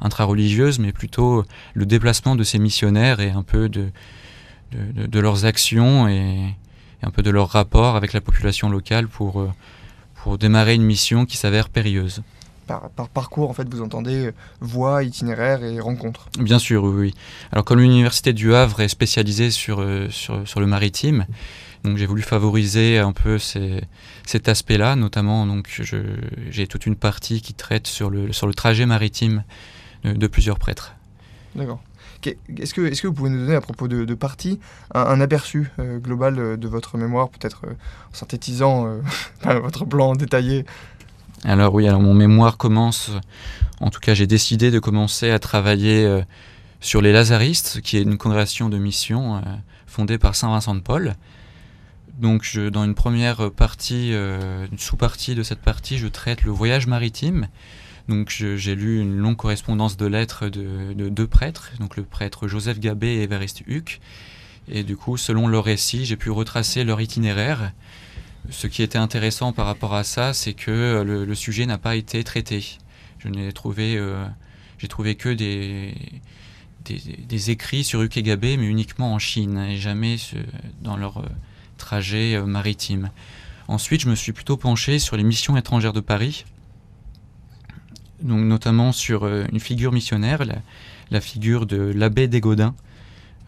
intra-religieuses, 0.00 0.78
mais 0.78 0.92
plutôt 0.92 1.44
le 1.74 1.86
déplacement 1.86 2.36
de 2.36 2.44
ces 2.44 2.58
missionnaires 2.58 3.20
et 3.20 3.30
un 3.30 3.42
peu 3.42 3.68
de, 3.68 3.90
de, 4.72 5.06
de 5.06 5.20
leurs 5.20 5.44
actions 5.44 6.08
et, 6.08 6.54
un 7.02 7.10
peu 7.10 7.22
de 7.22 7.30
leur 7.30 7.48
rapport 7.48 7.96
avec 7.96 8.12
la 8.12 8.20
population 8.20 8.68
locale 8.68 9.08
pour, 9.08 9.40
euh, 9.40 9.50
pour 10.22 10.38
démarrer 10.38 10.74
une 10.74 10.82
mission 10.82 11.26
qui 11.26 11.36
s'avère 11.36 11.68
périlleuse. 11.68 12.22
Par, 12.66 12.88
par, 12.90 13.08
parcours, 13.08 13.50
en 13.50 13.52
fait, 13.52 13.68
vous 13.68 13.82
entendez 13.82 14.26
euh, 14.26 14.32
voies, 14.60 15.02
itinéraires 15.02 15.64
et 15.64 15.80
rencontres 15.80 16.28
Bien 16.38 16.58
sûr, 16.58 16.84
oui. 16.84 16.94
oui. 16.94 17.14
Alors, 17.52 17.64
comme 17.64 17.80
l'Université 17.80 18.32
du 18.32 18.54
Havre 18.54 18.80
est 18.80 18.88
spécialisée 18.88 19.50
sur, 19.50 19.80
euh, 19.80 20.08
sur, 20.10 20.46
sur 20.46 20.60
le 20.60 20.66
maritime, 20.66 21.26
donc 21.82 21.96
j'ai 21.96 22.06
voulu 22.06 22.22
favoriser 22.22 22.98
un 22.98 23.12
peu 23.12 23.38
ces, 23.38 23.80
cet 24.26 24.48
aspect-là, 24.48 24.96
notamment 24.96 25.46
donc 25.46 25.80
j'ai 26.50 26.66
toute 26.66 26.84
une 26.84 26.96
partie 26.96 27.40
qui 27.40 27.54
traite 27.54 27.86
sur 27.86 28.10
le, 28.10 28.34
sur 28.34 28.46
le 28.46 28.52
trajet 28.52 28.84
maritime 28.84 29.44
de 30.04 30.26
plusieurs 30.26 30.58
prêtres. 30.58 30.94
D'accord. 31.54 31.80
Est-ce 32.58 32.74
que, 32.74 32.82
est 32.82 33.00
que 33.00 33.06
vous 33.06 33.14
pouvez 33.14 33.30
nous 33.30 33.38
donner 33.38 33.54
à 33.54 33.60
propos 33.60 33.88
de, 33.88 34.04
de 34.04 34.14
partie 34.14 34.60
un, 34.94 35.20
aperçu 35.20 35.70
euh, 35.78 35.98
global 35.98 36.38
euh, 36.38 36.56
de 36.56 36.68
votre 36.68 36.98
mémoire, 36.98 37.30
peut-être 37.30 37.62
euh, 37.64 37.72
en 37.72 38.14
synthétisant 38.14 39.00
votre 39.44 39.84
plan 39.86 40.14
détaillé? 40.14 40.66
Alors 41.44 41.72
oui, 41.72 41.88
alors 41.88 42.00
mon 42.00 42.12
mémoire 42.12 42.58
commence, 42.58 43.10
en 43.80 43.88
tout 43.88 44.00
cas 44.00 44.12
j'ai 44.12 44.26
décidé 44.26 44.70
de 44.70 44.78
commencer 44.78 45.30
à 45.30 45.38
travailler 45.38 46.22
sur 46.80 47.00
les 47.00 47.12
Lazaristes, 47.12 47.80
qui 47.80 47.96
est 47.96 48.02
une 48.02 48.18
congrégation 48.18 48.68
de 48.68 48.76
mission 48.76 49.40
fondée 49.86 50.18
par 50.18 50.34
Saint 50.34 50.48
Vincent 50.48 50.74
de 50.74 50.80
Paul. 50.80 51.14
Donc 52.18 52.42
je, 52.42 52.68
dans 52.68 52.84
une 52.84 52.94
première 52.94 53.50
partie, 53.52 54.12
une 54.12 54.78
sous-partie 54.78 55.34
de 55.34 55.42
cette 55.42 55.60
partie, 55.60 55.96
je 55.96 56.08
traite 56.08 56.42
le 56.42 56.50
voyage 56.50 56.86
maritime 56.86 57.48
donc 58.08 58.30
j'ai 58.30 58.74
lu 58.74 59.00
une 59.00 59.16
longue 59.16 59.36
correspondance 59.36 59.96
de 59.96 60.06
lettres 60.06 60.48
de, 60.48 61.08
deux 61.08 61.26
prêtres, 61.26 61.72
donc 61.78 61.96
le 61.96 62.02
prêtre 62.02 62.48
Joseph 62.48 62.80
Gabé 62.80 63.08
et 63.08 63.22
Évariste 63.22 63.62
Huc. 63.66 64.00
Et 64.68 64.84
du 64.84 64.96
coup, 64.96 65.16
selon 65.16 65.48
leur 65.48 65.64
récit, 65.64 66.04
j'ai 66.04 66.16
pu 66.16 66.30
retracer 66.30 66.84
leur 66.84 67.00
itinéraire. 67.00 67.72
Ce 68.50 68.66
qui 68.66 68.82
était 68.82 68.98
intéressant 68.98 69.52
par 69.52 69.66
rapport 69.66 69.94
à 69.94 70.04
ça, 70.04 70.32
c'est 70.32 70.54
que 70.54 71.02
le, 71.04 71.34
sujet 71.34 71.66
n'a 71.66 71.78
pas 71.78 71.96
été 71.96 72.22
traité. 72.24 72.78
Je 73.18 73.28
n'ai 73.28 73.52
trouvé, 73.52 73.96
euh, 73.96 74.24
j'ai 74.78 74.88
trouvé 74.88 75.14
que 75.14 75.28
des, 75.28 75.94
des, 76.84 77.50
écrits 77.50 77.84
sur 77.84 78.06
Gabé, 78.06 78.56
mais 78.56 78.66
uniquement 78.66 79.12
en 79.12 79.18
Chine, 79.18 79.58
et 79.58 79.76
jamais 79.76 80.16
dans 80.82 80.96
leur 80.96 81.18
euh, 81.18 81.28
trajet 81.76 82.34
euh, 82.34 82.44
maritime. 82.44 83.10
Ensuite, 83.68 84.00
je 84.00 84.08
me 84.08 84.14
suis 84.14 84.32
plutôt 84.32 84.56
penché 84.56 84.98
sur 84.98 85.16
les 85.16 85.22
missions 85.22 85.56
étrangères 85.56 85.92
de 85.92 86.00
Paris, 86.00 86.44
notamment 88.22 88.92
sur 88.92 89.24
euh, 89.24 89.44
une 89.52 89.60
figure 89.60 89.92
missionnaire, 89.92 90.42
la, 91.10 91.20
figure 91.20 91.66
de 91.66 91.76
l'abbé 91.76 92.28
des 92.28 92.40
Godins, 92.40 92.74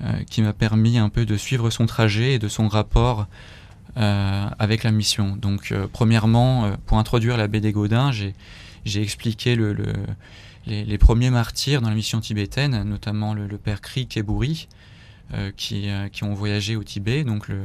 euh, 0.02 0.12
qui 0.28 0.42
m'a 0.42 0.52
permis 0.52 0.98
un 0.98 1.08
peu 1.08 1.24
de 1.24 1.36
suivre 1.36 1.70
son 1.70 1.86
trajet 1.86 2.34
et 2.34 2.38
de 2.38 2.48
son 2.48 2.68
rapport 2.68 3.26
euh, 3.96 4.48
avec 4.58 4.84
la 4.84 4.90
mission. 4.90 5.36
Donc 5.36 5.72
premièrement, 5.92 6.72
pour 6.86 6.98
introduire 6.98 7.36
l'abbé 7.36 7.60
des 7.60 7.72
Godins, 7.72 8.10
j'ai 8.12 9.02
expliqué 9.02 9.54
le, 9.54 9.76
les, 10.66 10.98
premiers 10.98 11.30
martyrs 11.30 11.82
dans 11.82 11.88
la 11.88 11.94
mission 11.94 12.20
tibétaine, 12.20 12.82
notamment 12.82 13.34
le, 13.34 13.46
père 13.58 13.80
Krik 13.80 14.16
et 14.16 14.22
Bouri, 14.22 14.68
qui, 15.56 15.88
ont 16.22 16.34
voyagé 16.34 16.74
au 16.74 16.82
Tibet. 16.82 17.22
Donc 17.22 17.48
le 17.48 17.60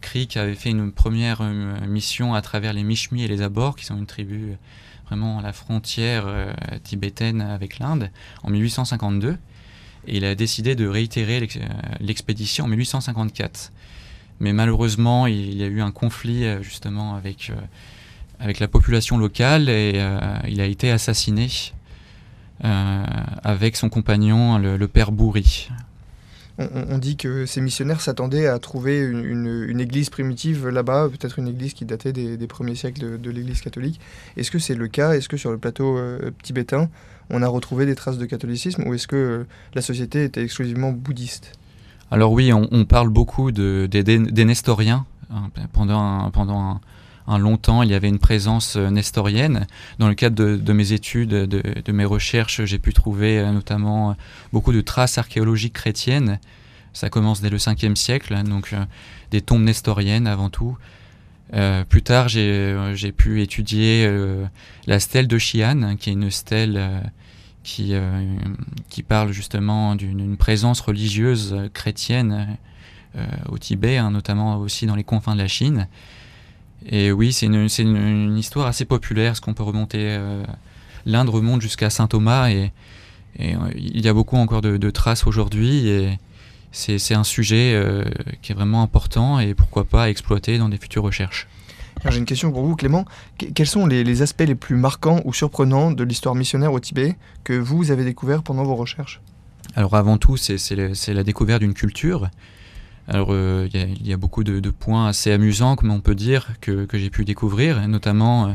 Krik 0.00 0.36
avait 0.36 0.54
fait 0.54 0.70
une 0.70 0.92
première 0.92 1.42
mission 1.88 2.34
à 2.34 2.42
travers 2.42 2.72
les 2.72 2.84
Mishmi 2.84 3.24
et 3.24 3.28
les 3.28 3.42
Abors, 3.42 3.74
qui 3.74 3.84
sont 3.84 3.96
une 3.96 4.06
tribu 4.06 4.56
vraiment 5.06 5.38
à 5.38 5.42
la 5.42 5.52
frontière 5.52 6.24
euh, 6.26 6.52
tibétaine 6.82 7.40
avec 7.40 7.78
l'Inde, 7.78 8.10
en 8.42 8.50
1852. 8.50 9.36
Et 10.06 10.16
il 10.16 10.24
a 10.24 10.34
décidé 10.34 10.74
de 10.74 10.86
réitérer 10.86 11.48
euh, 11.56 11.68
l'expédition 12.00 12.64
en 12.64 12.68
1854. 12.68 13.72
Mais 14.40 14.52
malheureusement, 14.52 15.26
il 15.26 15.54
y 15.54 15.62
a 15.62 15.66
eu 15.66 15.80
un 15.80 15.92
conflit 15.92 16.44
euh, 16.44 16.62
justement 16.62 17.14
avec 17.14 17.52
avec 18.40 18.58
la 18.58 18.66
population 18.66 19.16
locale 19.16 19.68
et 19.68 20.04
il 20.48 20.60
a 20.60 20.66
été 20.66 20.90
assassiné 20.90 21.48
avec 22.60 23.76
son 23.76 23.88
compagnon, 23.88 24.58
le, 24.58 24.88
père 24.88 25.12
Bourri. 25.12 25.70
On, 26.58 26.98
dit 26.98 27.16
que 27.16 27.46
ces 27.46 27.60
missionnaires 27.60 28.00
s'attendaient 28.00 28.46
à 28.46 28.60
trouver 28.60 29.00
une, 29.00 29.80
église 29.80 30.08
primitive 30.08 30.68
là-bas, 30.68 31.08
peut-être 31.08 31.40
une 31.40 31.48
église 31.48 31.74
qui 31.74 31.84
datait 31.84 32.12
des, 32.12 32.46
premiers 32.46 32.76
siècles 32.76 33.20
de, 33.20 33.30
l'église 33.30 33.60
catholique. 33.60 34.00
Est-ce 34.36 34.52
que 34.52 34.60
c'est 34.60 34.76
le 34.76 34.86
cas? 34.86 35.14
Est-ce 35.14 35.28
que 35.28 35.36
sur 35.36 35.50
le 35.50 35.58
plateau 35.58 35.98
tibétain, 36.44 36.88
on 37.28 37.42
a 37.42 37.48
retrouvé 37.48 37.86
des 37.86 37.96
traces 37.96 38.18
de 38.18 38.26
catholicisme 38.26 38.86
ou 38.86 38.94
est-ce 38.94 39.08
que 39.08 39.46
la 39.74 39.82
société 39.82 40.22
était 40.22 40.44
exclusivement 40.44 40.92
bouddhiste? 40.92 41.58
Alors 42.10 42.30
oui, 42.30 42.52
on, 42.52 42.84
parle 42.84 43.08
beaucoup 43.08 43.50
de, 43.50 43.86
des, 43.90 44.44
nestoriens. 44.44 45.06
Hein, 45.30 45.50
pendant 45.72 46.00
un, 46.00 46.30
pendant 46.30 46.60
un, 46.60 46.80
long 47.26 47.56
temps, 47.56 47.82
il 47.82 47.90
y 47.90 47.94
avait 47.94 48.08
une 48.08 48.18
présence 48.18 48.76
euh, 48.76 48.90
nestorienne. 48.90 49.66
Dans 49.98 50.08
le 50.08 50.14
cadre 50.14 50.36
de, 50.36 50.72
mes 50.72 50.92
études, 50.92 51.30
de, 51.30 51.92
mes 51.92 52.04
recherches, 52.04 52.64
j'ai 52.64 52.78
pu 52.78 52.92
trouver 52.92 53.38
euh, 53.38 53.52
notamment 53.52 54.10
euh, 54.10 54.14
beaucoup 54.52 54.72
de 54.72 54.80
traces 54.80 55.18
archéologiques 55.18 55.74
chrétiennes. 55.74 56.38
Ça 56.92 57.10
commence 57.10 57.40
dès 57.40 57.50
le 57.50 57.56
5e 57.56 57.96
siècle, 57.96 58.34
hein, 58.34 58.44
donc 58.44 58.72
des 59.32 59.40
tombes 59.40 59.64
nestoriennes 59.64 60.28
avant 60.28 60.48
tout. 60.48 60.76
plus 61.88 62.02
tard, 62.02 62.28
j'ai 62.28 63.12
pu 63.16 63.42
étudier 63.42 64.08
la 64.86 65.00
stèle 65.00 65.26
de 65.26 65.36
Xi'an, 65.36 65.82
hein, 65.82 65.96
qui 65.96 66.10
est 66.10 66.12
une 66.12 66.30
stèle 66.30 67.10
qui, 67.64 67.92
parle 69.08 69.32
justement 69.32 69.96
d'une 69.96 70.36
présence 70.36 70.80
religieuse 70.80 71.56
chrétienne 71.72 72.56
au 73.48 73.58
Tibet, 73.58 73.96
hein, 73.96 74.12
notamment 74.12 74.58
aussi 74.58 74.86
dans 74.86 74.94
les 74.94 75.02
confins 75.02 75.34
de 75.34 75.40
la 75.40 75.48
Chine. 75.48 75.88
Et 76.86 77.12
oui, 77.12 77.32
c'est 77.32 77.46
une, 77.46 77.68
une, 77.78 78.36
histoire 78.36 78.66
assez 78.66 78.84
populaire, 78.84 79.36
ce 79.36 79.40
qu'on 79.40 79.54
peut 79.54 79.62
remonter. 79.62 79.98
Euh, 80.00 80.44
L'Inde 81.06 81.28
remonte 81.28 81.60
jusqu'à 81.60 81.90
saint 81.90 82.06
Thomas 82.06 82.50
et, 82.50 82.72
et 83.38 83.54
il 83.76 84.00
y 84.00 84.08
a 84.08 84.14
beaucoup 84.14 84.36
encore 84.36 84.62
de, 84.62 84.76
de 84.76 84.90
traces 84.90 85.26
aujourd'hui. 85.26 85.88
Et 85.88 86.18
c'est 86.72 87.14
un 87.14 87.24
sujet 87.24 87.78
qui 88.40 88.52
est 88.52 88.54
vraiment 88.54 88.82
important 88.82 89.38
et 89.38 89.54
pourquoi 89.54 89.84
pas 89.84 90.08
exploiter 90.08 90.56
dans 90.56 90.68
des 90.68 90.78
futures 90.78 91.02
recherches. 91.02 91.46
J'ai 92.10 92.18
une 92.18 92.24
question 92.26 92.52
pour 92.52 92.64
vous, 92.64 92.76
Clément. 92.76 93.04
quels 93.38 93.66
sont 93.66 93.86
les, 93.86 94.22
aspects 94.22 94.44
les 94.46 94.54
plus 94.54 94.76
marquants 94.76 95.20
ou 95.24 95.32
surprenants 95.32 95.90
de 95.90 96.04
l'histoire 96.04 96.34
missionnaire 96.34 96.72
au 96.72 96.80
Tibet 96.80 97.16
que 97.44 97.54
vous 97.54 97.90
avez 97.90 98.04
découvert 98.04 98.42
pendant 98.42 98.64
vos 98.64 98.74
recherches? 98.74 99.20
Alors 99.74 99.94
avant 99.94 100.18
tout, 100.18 100.36
c'est 100.36 101.08
la 101.08 101.24
découverte 101.24 101.60
d'une 101.60 101.74
culture. 101.74 102.28
Alors 103.06 103.28
euh, 103.30 103.68
il 103.72 104.06
y, 104.06 104.12
a 104.12 104.16
beaucoup 104.16 104.44
de, 104.44 104.70
points 104.70 105.08
assez 105.08 105.30
amusants, 105.30 105.76
comme 105.76 105.90
on 105.90 106.00
peut 106.00 106.14
dire, 106.14 106.52
que, 106.60 106.86
j'ai 106.94 107.10
pu 107.10 107.24
découvrir, 107.24 107.86
notamment 107.86 108.46
euh, 108.46 108.52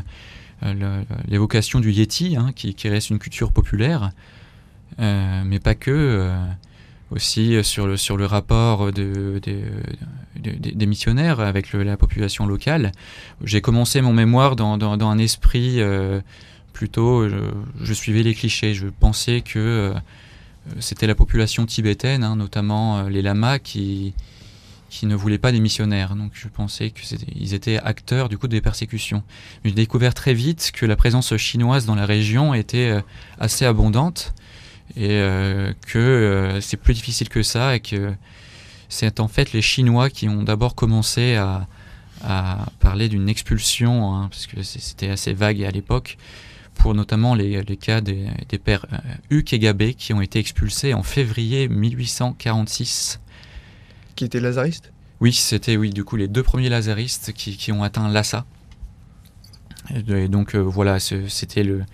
euh, 0.64 1.02
l'évocation 1.28 1.78
du 1.78 1.92
Yeti, 1.92 2.36
hein, 2.36 2.50
qui, 2.54 2.74
reste 2.88 3.10
une 3.10 3.18
culture 3.18 3.52
populaire, 3.52 4.10
mais 4.98 5.60
pas 5.60 5.74
que 5.74 6.32
aussi 7.12 7.62
sur 7.64 7.86
le, 7.86 7.96
sur 7.96 8.16
le 8.16 8.26
rapport 8.26 8.92
de, 8.92 9.40
des 10.36 10.86
missionnaires 10.86 11.40
avec 11.40 11.72
la 11.72 11.96
population 11.96 12.46
locale. 12.46 12.92
J'ai 13.44 13.60
commencé 13.60 14.00
mon 14.00 14.12
mémoire 14.12 14.56
dans, 14.56 14.78
dans, 14.78 15.08
un 15.08 15.18
esprit 15.18 15.80
plutôt, 16.72 17.28
je, 17.28 17.94
suivais 17.94 18.24
les 18.24 18.34
clichés, 18.34 18.74
je 18.74 18.88
pensais 18.88 19.42
que 19.42 19.94
c'était 20.80 21.06
la 21.06 21.14
population 21.14 21.66
tibétaine, 21.66 22.24
hein, 22.24 22.36
notamment 22.36 23.04
les 23.04 23.22
lamas, 23.22 23.58
qui, 23.58 24.12
qui 24.90 25.06
ne 25.06 25.14
voulaient 25.14 25.38
pas 25.38 25.52
des 25.52 25.60
missionnaires. 25.60 26.14
Donc 26.16 26.32
je 26.34 26.48
pensais 26.48 26.90
qu'ils 26.90 27.54
étaient 27.54 27.78
acteurs 27.78 28.28
du 28.28 28.36
coup 28.36 28.48
des 28.48 28.60
persécutions. 28.60 29.22
J'ai 29.64 29.72
découvert 29.72 30.12
très 30.12 30.34
vite 30.34 30.72
que 30.74 30.84
la 30.84 30.96
présence 30.96 31.36
chinoise 31.36 31.86
dans 31.86 31.94
la 31.94 32.04
région 32.06 32.52
était 32.52 33.00
assez 33.38 33.64
abondante 33.64 34.34
et 34.96 35.10
euh, 35.10 35.72
que 35.86 35.98
euh, 35.98 36.60
c'est 36.60 36.76
plus 36.76 36.94
difficile 36.94 37.28
que 37.28 37.42
ça 37.42 37.76
et 37.76 37.80
que 37.80 38.12
c'est 38.88 39.20
en 39.20 39.28
fait 39.28 39.52
les 39.52 39.62
Chinois 39.62 40.10
qui 40.10 40.28
ont 40.28 40.42
d'abord 40.42 40.74
commencé 40.74 41.36
à, 41.36 41.66
parler 42.80 43.08
d'une 43.08 43.30
expulsion, 43.30 44.14
hein, 44.14 44.28
parce 44.28 44.46
que 44.46 44.62
c'était 44.62 45.08
assez 45.08 45.32
vague 45.32 45.64
à 45.64 45.70
l'époque, 45.70 46.18
pour 46.74 46.94
notamment 46.94 47.34
les, 47.34 47.64
cas 47.78 48.02
des, 48.02 48.28
pères 48.62 48.84
euh, 48.92 48.98
Huc 49.30 49.54
et 49.54 49.58
Gabé 49.58 49.94
qui 49.94 50.12
ont 50.12 50.20
été 50.20 50.38
expulsés 50.38 50.92
en 50.92 51.02
février 51.02 51.66
1846. 51.68 53.20
Qui 54.20 54.26
étaient 54.26 54.40
lazaristes 54.40 54.92
Oui, 55.22 55.32
c'était 55.32 55.78
oui, 55.78 55.88
du 55.88 56.04
coup 56.04 56.16
les 56.16 56.28
deux 56.28 56.42
premiers 56.42 56.68
lazaristes 56.68 57.32
qui, 57.32 57.72
ont 57.72 57.82
atteint 57.82 58.06
Lhasa. 58.10 58.44
Et 59.94 60.28
donc 60.28 60.54
voilà, 60.56 61.00
c'était 61.00 61.62
le, 61.62 61.86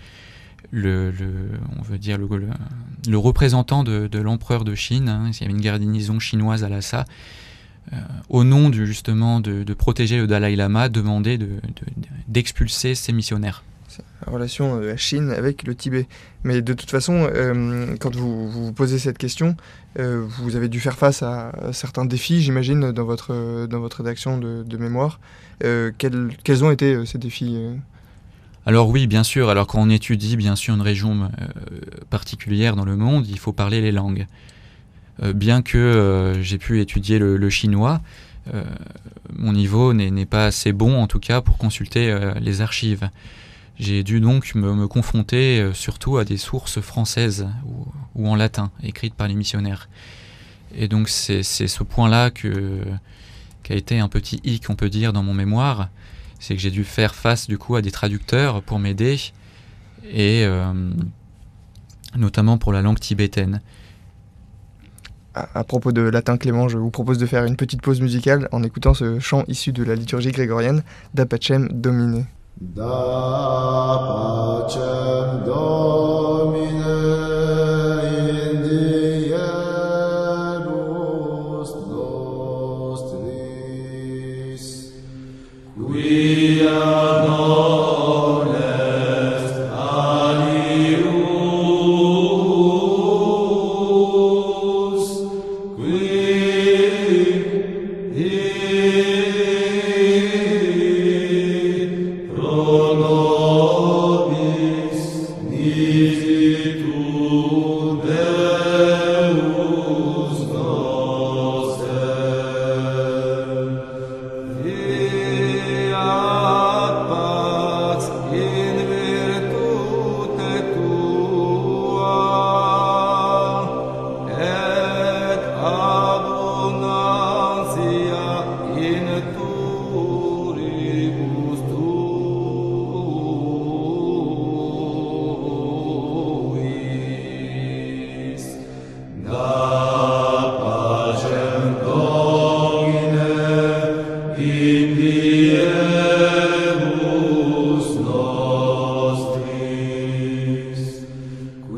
on 0.72 1.82
veut 1.82 1.98
dire 1.98 2.18
le, 2.18 3.16
représentant 3.16 3.84
de, 3.84 4.18
l'empereur 4.18 4.64
de 4.64 4.74
Chine, 4.74 5.08
hein, 5.08 5.30
il 5.32 5.40
y 5.40 5.44
avait 5.44 5.52
une 5.52 5.60
garnison 5.60 6.18
chinoise 6.18 6.64
à 6.64 6.68
Lhasa, 6.68 7.04
euh, 7.92 7.96
au 8.28 8.42
nom 8.42 8.72
justement 8.72 9.38
de, 9.38 9.72
protéger 9.72 10.18
le 10.18 10.26
Dalai 10.26 10.56
Lama, 10.56 10.88
demandait 10.88 11.38
d'expulser 12.26 12.96
ces 12.96 13.12
missionnaires. 13.12 13.62
La 14.26 14.32
relation 14.32 14.76
de 14.76 14.82
euh, 14.82 14.86
la 14.88 14.96
Chine 14.96 15.30
avec 15.30 15.62
le 15.64 15.74
Tibet. 15.74 16.06
Mais 16.44 16.62
de 16.62 16.72
toute 16.72 16.90
façon, 16.90 17.28
euh, 17.32 17.96
quand 17.98 18.14
vous, 18.14 18.48
vous 18.48 18.72
posez 18.72 18.98
cette 18.98 19.18
question, 19.18 19.56
vous 19.98 20.56
avez 20.56 20.68
dû 20.68 20.78
faire 20.78 20.98
face 20.98 21.22
à 21.22 21.52
certains 21.72 22.04
défis, 22.04 22.42
j'imagine, 22.42 22.92
dans 22.92 23.04
votre, 23.04 23.66
dans 23.66 23.80
votre 23.80 23.98
rédaction 23.98 24.36
de, 24.36 24.76
mémoire. 24.76 25.20
Quels, 25.60 26.36
quels, 26.44 26.64
ont 26.64 26.70
été 26.70 27.06
ces 27.06 27.16
défis 27.16 27.56
alors 28.66 28.88
oui, 28.88 29.06
bien 29.06 29.22
sûr. 29.22 29.48
Alors 29.48 29.68
quand 29.68 29.80
on 29.80 29.88
étudie 29.88 30.36
bien 30.36 30.56
sûr 30.56 30.74
une 30.74 30.82
région 30.82 31.22
euh, 31.22 31.80
particulière 32.10 32.74
dans 32.74 32.84
le 32.84 32.96
monde, 32.96 33.26
il 33.28 33.38
faut 33.38 33.52
parler 33.52 33.80
les 33.80 33.92
langues. 33.92 34.26
Euh, 35.22 35.32
bien 35.32 35.62
que 35.62 35.78
euh, 35.78 36.42
j'ai 36.42 36.58
pu 36.58 36.80
étudier 36.80 37.20
le, 37.20 37.48
chinois, 37.48 38.00
mon 39.36 39.52
niveau 39.52 39.92
n'est 39.92 40.26
pas 40.26 40.46
assez 40.46 40.72
bon 40.72 41.00
en 41.00 41.08
tout 41.08 41.18
cas 41.18 41.40
pour 41.40 41.58
consulter 41.58 42.16
les 42.40 42.60
archives. 42.60 43.08
J'ai 43.78 44.02
dû 44.02 44.20
donc 44.20 44.54
me, 44.54 44.86
confronter 44.86 45.70
surtout 45.74 46.16
à 46.16 46.24
des 46.24 46.38
sources 46.38 46.80
françaises 46.80 47.48
ou, 48.14 48.28
en 48.28 48.34
latin, 48.34 48.70
écrites 48.82 49.14
par 49.14 49.28
les 49.28 49.34
missionnaires. 49.34 49.88
Et 50.74 50.88
donc 50.88 51.08
c'est 51.08 51.42
ce 51.42 51.82
point-là 51.82 52.30
qui 52.30 52.48
a 52.48 53.74
été 53.74 53.98
un 53.98 54.08
petit 54.08 54.40
hic, 54.44 54.70
on 54.70 54.76
peut 54.76 54.88
dire, 54.88 55.12
dans 55.12 55.22
mon 55.22 55.34
mémoire 55.34 55.88
c'est 56.38 56.54
que 56.54 56.60
j'ai 56.60 56.70
dû 56.70 56.84
faire 56.84 57.14
face 57.14 57.46
du 57.46 57.58
coup 57.58 57.76
à 57.76 57.82
des 57.82 57.90
traducteurs 57.90 58.62
pour 58.62 58.78
m'aider 58.78 59.18
et 60.04 60.44
euh, 60.44 60.72
notamment 62.16 62.58
pour 62.58 62.72
la 62.72 62.82
langue 62.82 62.98
tibétaine. 62.98 63.60
À, 65.34 65.64
propos 65.64 65.92
de 65.92 66.00
latin 66.00 66.38
Clément, 66.38 66.66
je 66.68 66.78
vous 66.78 66.88
propose 66.88 67.18
de 67.18 67.26
faire 67.26 67.44
une 67.44 67.56
petite 67.56 67.82
pause 67.82 68.00
musicale 68.00 68.48
en 68.52 68.62
écoutant 68.62 68.94
ce 68.94 69.18
chant 69.18 69.44
issu 69.48 69.70
de 69.70 69.82
la 69.84 69.94
liturgie 69.94 70.30
grégorienne 70.30 70.82
d'Apachem 71.12 71.68
Domine. 71.70 72.24
da 72.58 73.98
pacem 74.08 75.44
domine 75.44 76.84
in 78.30 78.62
diebus 78.64 79.70
nostris. 81.92 83.24
Quia 85.76 86.80
nos 87.28 87.85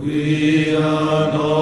We 0.01 0.77
are 0.77 1.33
not. 1.33 1.58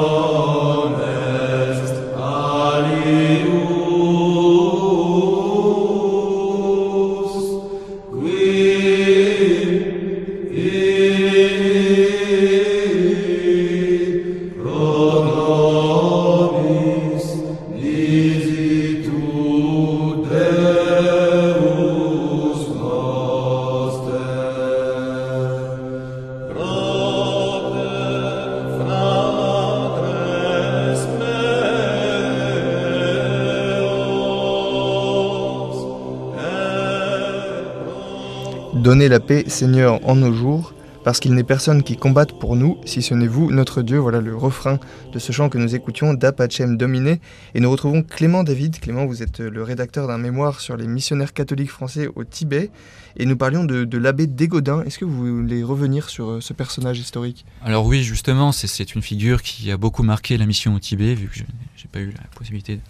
Paix, 39.26 39.44
Seigneur, 39.48 40.06
en 40.08 40.14
nos 40.14 40.32
jours, 40.32 40.72
parce 41.04 41.20
qu'il 41.20 41.34
n'est 41.34 41.44
personne 41.44 41.82
qui 41.82 41.96
combatte 41.96 42.38
pour 42.38 42.56
nous, 42.56 42.78
si 42.84 43.02
ce 43.02 43.14
n'est 43.14 43.26
vous, 43.26 43.50
notre 43.50 43.82
Dieu. 43.82 43.98
Voilà 43.98 44.20
le 44.20 44.36
refrain 44.36 44.78
de 45.12 45.18
ce 45.18 45.32
chant 45.32 45.48
que 45.48 45.58
nous 45.58 45.74
écoutions 45.74 46.14
d'Apachem 46.14 46.76
Dominé. 46.76 47.20
Et 47.54 47.60
nous 47.60 47.70
retrouvons 47.70 48.02
Clément 48.02 48.44
David. 48.44 48.78
Clément, 48.80 49.06
vous 49.06 49.22
êtes 49.22 49.40
le 49.40 49.62
rédacteur 49.62 50.08
d'un 50.08 50.18
mémoire 50.18 50.60
sur 50.60 50.76
les 50.76 50.86
missionnaires 50.86 51.32
catholiques 51.32 51.70
français 51.70 52.08
au 52.14 52.24
Tibet. 52.24 52.70
Et 53.16 53.26
nous 53.26 53.36
parlions 53.36 53.64
de, 53.64 53.98
l'abbé 53.98 54.26
Dégodin. 54.26 54.82
Est-ce 54.84 54.98
que 54.98 55.04
vous 55.04 55.36
voulez 55.36 55.62
revenir 55.62 56.08
sur 56.08 56.28
euh, 56.28 56.40
ce 56.40 56.52
personnage 56.52 56.98
historique? 56.98 57.44
Alors 57.64 57.86
oui, 57.86 58.02
justement, 58.02 58.52
c'est 58.52 58.94
une 58.94 59.02
figure 59.02 59.42
qui 59.42 59.70
a 59.70 59.76
beaucoup 59.76 60.02
marqué 60.02 60.36
la 60.36 60.46
mission 60.46 60.74
au 60.74 60.78
Tibet, 60.78 61.14
vu 61.14 61.28
que 61.28 61.36
je 61.36 61.42
n'ai 61.42 61.90
pas 61.92 62.00
eu 62.00 62.10
la 62.10 62.28
possibilité 62.34 62.80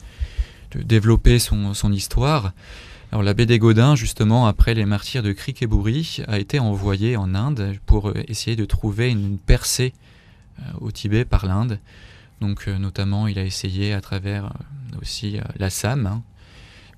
de 0.74 0.82
développer 0.82 1.38
son, 1.38 1.74
son 1.74 1.92
histoire. 1.92 2.52
Alors 3.12 3.22
l'abbé 3.22 3.46
des 3.46 3.58
Godins, 3.58 3.94
justement, 3.94 4.46
après 4.46 4.74
les 4.74 4.84
martyrs 4.84 5.22
de 5.22 5.32
Krikeburi, 5.32 6.22
a 6.26 6.38
été 6.38 6.58
envoyé 6.58 7.16
en 7.16 7.34
Inde 7.34 7.76
pour 7.86 8.08
euh, 8.08 8.14
essayer 8.26 8.56
de 8.56 8.64
trouver 8.64 9.10
une 9.10 9.38
percée 9.38 9.94
euh, 10.58 10.62
au 10.80 10.90
Tibet 10.90 11.24
par 11.24 11.46
l'Inde. 11.46 11.78
Donc 12.40 12.64
euh, 12.66 12.78
notamment, 12.78 13.28
il 13.28 13.38
a 13.38 13.44
essayé 13.44 13.92
à 13.92 14.00
travers 14.00 14.52
aussi 15.00 15.38
l'Assam, 15.56 16.06
hein. 16.06 16.22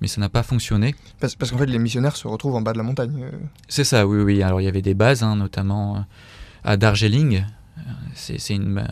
mais 0.01 0.07
ça 0.07 0.19
n'a 0.19 0.29
pas 0.29 0.43
fonctionné. 0.43 0.95
Parce, 1.19 1.35
qu'en 1.35 1.57
fait, 1.57 1.67
les 1.67 1.79
missionnaires 1.79 2.15
se 2.15 2.27
retrouvent 2.27 2.55
en 2.55 2.61
bas 2.61 2.73
de 2.73 2.79
la 2.79 2.83
montagne. 2.83 3.25
C'est 3.67 3.83
ça, 3.83 4.07
oui, 4.07 4.21
oui. 4.21 4.41
Alors 4.41 4.61
il 4.61 4.65
y 4.65 4.67
avait 4.67 4.81
des 4.81 4.95
bases, 4.95 5.21
hein, 5.23 5.35
notamment 5.35 6.05
à 6.63 6.75
Darjeeling. 6.75 7.43
C'est 8.13 8.49
une, 8.49 8.83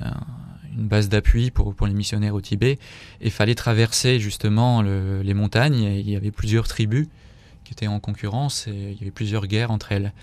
base 0.77 1.09
d'appui 1.09 1.51
pour, 1.51 1.73
les 1.85 1.93
missionnaires 1.93 2.35
au 2.35 2.41
Tibet. 2.41 2.79
Et 3.21 3.29
fallait 3.29 3.55
traverser 3.55 4.19
justement 4.19 4.81
les 4.81 5.33
montagnes. 5.33 5.83
il 5.83 6.09
y 6.09 6.15
avait 6.15 6.31
plusieurs 6.31 6.67
tribus 6.67 7.07
qui 7.67 7.73
étaient 7.73 7.87
en 7.87 7.99
concurrence 7.99 8.67
et 8.67 8.91
il 8.91 8.97
y 8.97 9.01
avait 9.01 9.11
plusieurs 9.11 9.45
guerres 9.45 9.71
entre 9.71 9.91
elles. 9.91 10.13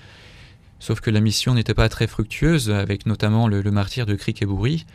Sauf 0.80 1.00
que 1.00 1.10
la 1.10 1.20
mission 1.20 1.54
n'était 1.54 1.74
pas 1.74 1.88
très 1.88 2.06
fructueuse, 2.06 2.70
avec 2.70 3.06
notamment 3.06 3.48
le, 3.48 3.62
martyr 3.70 4.06
de 4.06 4.14
Krikeburi. 4.14 4.86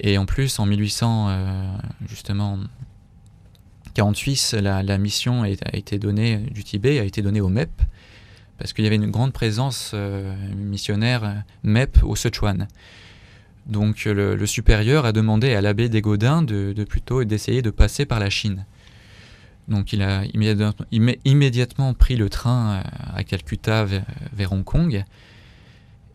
Et 0.00 0.18
en 0.18 0.26
plus, 0.26 0.58
en 0.58 0.66
1800, 0.66 1.26
euh, 1.28 1.76
justement, 2.08 2.58
48, 3.94 4.58
la, 4.60 4.82
la 4.82 4.98
mission 4.98 5.42
a, 5.42 5.48
été 5.48 5.98
donnée 5.98 6.36
du 6.36 6.64
Tibet 6.64 6.98
a 6.98 7.04
été 7.04 7.22
donnée 7.22 7.40
au 7.40 7.48
MEP, 7.48 7.70
parce 8.58 8.72
qu'il 8.72 8.84
y 8.84 8.86
avait 8.86 8.96
une 8.96 9.10
grande 9.10 9.32
présence 9.32 9.92
euh, 9.94 10.34
missionnaire 10.54 11.42
MEP 11.62 12.02
au 12.02 12.16
Sichuan. 12.16 12.68
Donc 13.66 14.04
le, 14.04 14.46
supérieur 14.46 15.06
a 15.06 15.12
demandé 15.12 15.54
à 15.54 15.60
l'abbé 15.60 15.88
des 15.88 16.00
Godins 16.00 16.42
de, 16.42 16.84
plutôt 16.84 17.24
d'essayer 17.24 17.62
de 17.62 17.70
passer 17.70 18.06
par 18.06 18.20
la 18.20 18.30
Chine. 18.30 18.66
Donc 19.68 19.92
il 19.92 20.02
a 20.02 20.24
immédiatement, 20.32 21.94
pris 21.94 22.16
le 22.16 22.28
train 22.28 22.72
euh, 22.72 22.82
à 23.14 23.24
Calcutta 23.24 23.84
vers, 23.84 24.52
Hong 24.52 24.64
Kong. 24.64 25.04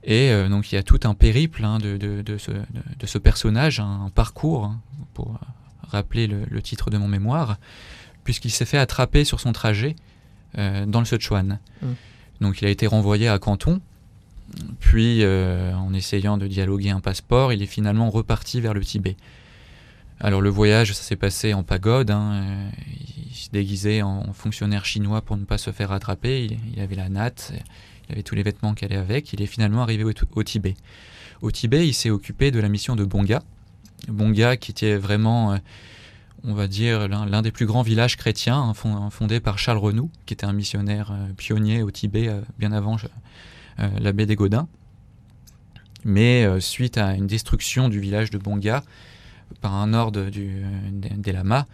Et 0.03 0.31
euh, 0.31 0.49
donc 0.49 0.71
il 0.71 0.75
y 0.75 0.77
a 0.77 0.83
tout 0.83 0.99
un 1.05 1.13
périple 1.13 1.63
hein, 1.63 1.77
de, 1.79 2.37
ce, 2.37 3.17
personnage, 3.17 3.79
un, 3.79 4.11
parcours, 4.13 4.65
hein, 4.65 4.81
pour 5.13 5.39
rappeler 5.87 6.27
le, 6.27 6.61
titre 6.61 6.89
de 6.89 6.97
mon 6.97 7.07
mémoire, 7.07 7.57
puisqu'il 8.25 8.51
s'est 8.51 8.65
fait 8.65 8.77
attraper 8.77 9.23
sur 9.23 9.39
son 9.39 9.53
trajet 9.53 9.95
euh, 10.57 10.85
dans 10.85 10.99
le 10.99 11.05
Sichuan. 11.05 11.59
Mmh. 11.81 11.87
Donc 12.41 12.61
il 12.61 12.67
a 12.67 12.69
été 12.69 12.85
renvoyé 12.85 13.29
à 13.29 13.39
Canton, 13.39 13.81
puis, 14.79 15.23
euh, 15.23 15.73
en 15.73 15.93
essayant 15.93 16.37
de 16.37 16.47
dialoguer 16.47 16.89
un 16.89 16.99
passeport, 16.99 17.51
il 17.53 17.61
est 17.61 17.67
finalement 17.67 18.09
reparti 18.09 18.61
vers 18.61 18.73
le 18.73 18.81
Tibet. 18.81 19.17
Alors 20.19 20.41
le 20.41 20.49
voyage, 20.49 20.93
ça 20.93 21.03
s'est 21.03 21.15
passé 21.15 21.53
en 21.53 21.63
pagode. 21.63 22.09
Hein, 22.09 22.41
euh, 22.43 22.69
il 23.29 23.35
se 23.35 23.49
déguisait 23.51 24.01
en 24.01 24.33
fonctionnaire 24.33 24.85
chinois 24.85 25.21
pour 25.21 25.37
ne 25.37 25.45
pas 25.45 25.57
se 25.57 25.71
faire 25.71 25.91
attraper. 25.91 26.47
Il, 26.73 26.79
avait 26.81 26.95
la 26.95 27.09
natte, 27.09 27.53
il 28.07 28.13
avait 28.13 28.23
tous 28.23 28.35
les 28.35 28.43
vêtements 28.43 28.73
qu'elle 28.73 28.93
allait 28.93 29.01
avec. 29.01 29.33
Il 29.33 29.41
est 29.41 29.47
finalement 29.47 29.83
arrivé 29.83 30.03
au, 30.03 30.43
Tibet. 30.43 30.75
Au 31.41 31.51
Tibet, 31.51 31.87
il 31.87 31.93
s'est 31.93 32.09
occupé 32.09 32.49
de 32.49 32.59
la 32.59 32.69
mission 32.69 32.95
de 32.95 33.03
Bonga. 33.03 33.43
Bonga, 34.07 34.57
qui 34.57 34.71
était 34.71 34.95
vraiment, 34.95 35.53
euh, 35.53 35.57
on 36.43 36.53
va 36.53 36.67
dire, 36.67 37.07
l'un 37.07 37.41
des 37.41 37.51
plus 37.51 37.65
grands 37.65 37.83
villages 37.83 38.15
chrétiens, 38.15 38.73
hein, 38.85 39.09
fondé 39.11 39.39
par 39.39 39.59
Charles 39.59 39.77
Renou, 39.77 40.09
qui 40.25 40.33
était 40.33 40.45
un 40.45 40.53
missionnaire 40.53 41.13
pionnier 41.35 41.83
au 41.83 41.91
Tibet 41.91 42.31
bien 42.57 42.71
avant 42.71 42.97
l'abbé 43.77 44.25
des 44.25 44.35
Godins. 44.35 44.67
Mais 46.07 46.45
euh, 46.45 46.59
suite 46.61 46.97
à 46.97 47.13
une 47.13 47.27
destruction 47.27 47.89
du 47.89 47.99
village 47.99 48.29
de 48.29 48.37
Bonga 48.37 48.81
par 49.61 49.73
un 49.73 49.93
ordre 49.93 50.29
du, 50.29 50.63
des 50.91 51.31
lamas, 51.31 51.65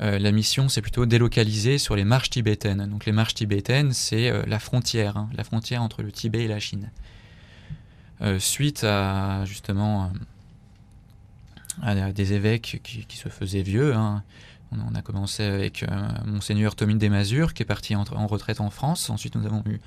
euh, 0.00 0.18
la 0.18 0.32
mission 0.32 0.68
s'est 0.68 0.82
plutôt 0.82 1.06
délocalisée 1.06 1.78
sur 1.78 1.96
les 1.96 2.04
marches 2.04 2.30
tibétaines. 2.30 2.86
Donc 2.88 3.06
les 3.06 3.12
marches 3.12 3.34
tibétaines, 3.34 3.92
c'est 3.92 4.46
la 4.46 4.58
frontière, 4.58 5.16
hein, 5.16 5.30
la 5.34 5.44
frontière 5.44 5.82
entre 5.82 6.02
le 6.02 6.12
Tibet 6.12 6.44
et 6.44 6.48
la 6.48 6.60
Chine. 6.60 6.90
suite 8.38 8.84
à 8.84 9.44
justement 9.46 10.12
à 11.82 12.12
des 12.12 12.34
évêques 12.34 12.80
qui, 12.82 13.16
se 13.16 13.30
faisaient 13.30 13.62
vieux, 13.62 13.94
hein, 13.94 14.22
on, 14.72 14.94
a 14.94 15.00
commencé 15.00 15.42
avec 15.42 15.86
monseigneur 16.26 16.74
Tomine 16.74 16.98
des 16.98 17.08
Masures 17.08 17.54
qui 17.54 17.62
est 17.62 17.66
parti 17.66 17.96
en, 17.96 18.04
en, 18.12 18.26
retraite 18.26 18.60
en 18.60 18.70
France. 18.70 19.08
Ensuite, 19.08 19.36
nous 19.36 19.46
avons 19.46 19.62
eu 19.66 19.74
euh, 19.74 19.78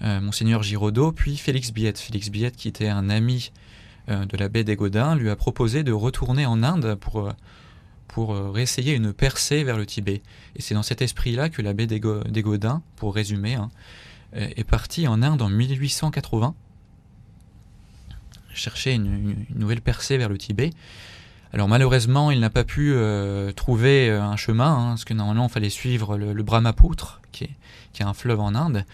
Monseigneur 0.00 0.62
Giraudot, 0.62 1.12
puis 1.12 1.36
Félix 1.36 1.72
Biette. 1.72 1.98
Félix 1.98 2.28
Biette, 2.28 2.56
qui 2.56 2.68
était 2.68 2.88
un 2.88 3.08
ami 3.08 3.50
euh, 4.08 4.24
de 4.24 4.36
l'abbé 4.36 4.62
des 4.62 4.76
Godins, 4.76 5.16
lui 5.16 5.30
a 5.30 5.36
proposé 5.36 5.82
de 5.82 5.90
retourner 5.90 6.46
en 6.46 6.62
Inde 6.62 6.94
pour, 6.94 7.26
euh, 7.26 7.32
pour 8.06 8.36
une 8.56 9.12
percée 9.12 9.64
vers 9.64 9.76
le 9.76 9.84
Tibet. 9.84 10.22
Et 10.54 10.62
c'est 10.62 10.74
dans 10.74 10.84
cet 10.84 11.02
esprit-là 11.02 11.48
que 11.48 11.60
l'abbé 11.60 11.88
des, 11.88 11.98
Godins, 11.98 12.82
pour 12.94 13.16
résumer, 13.16 13.54
hein, 13.54 13.68
est 14.32 14.64
parti 14.64 15.08
en 15.08 15.22
Inde 15.22 15.42
en 15.42 15.48
1880 15.48 16.54
chercher 18.54 18.94
une, 18.94 19.34
nouvelle 19.54 19.82
percée 19.82 20.16
vers 20.16 20.30
le 20.30 20.38
Tibet. 20.38 20.70
Alors 21.52 21.68
malheureusement, 21.68 22.30
il 22.30 22.40
n'a 22.40 22.48
pas 22.48 22.64
pu 22.64 22.94
trouver 23.54 24.08
un 24.10 24.36
chemin, 24.36 24.72
hein, 24.72 24.88
parce 24.90 25.04
que 25.04 25.12
normalement, 25.12 25.48
il 25.48 25.52
fallait 25.52 25.68
suivre 25.68 26.16
le, 26.16 26.42
Brahmapoutre, 26.42 27.20
qui 27.32 27.44
est, 27.44 27.50
qui 27.92 28.02
est, 28.02 28.06
un 28.06 28.14
fleuve 28.14 28.40
en 28.40 28.54
Inde. 28.54 28.86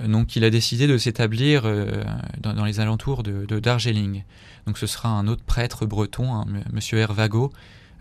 Euh, 0.00 0.06
donc 0.06 0.36
il 0.36 0.44
a 0.44 0.50
décidé 0.50 0.86
de 0.86 0.98
s'établir 0.98 1.62
euh, 1.64 2.02
dans, 2.40 2.64
les 2.64 2.80
alentours 2.80 3.22
de, 3.22 3.58
Darjeeling. 3.58 4.22
Donc 4.66 4.78
ce 4.78 4.86
sera 4.86 5.08
un 5.08 5.26
autre 5.26 5.42
prêtre 5.42 5.86
breton, 5.86 6.32
hein, 6.34 6.44
Monsieur 6.72 6.98
Hervago, 6.98 7.52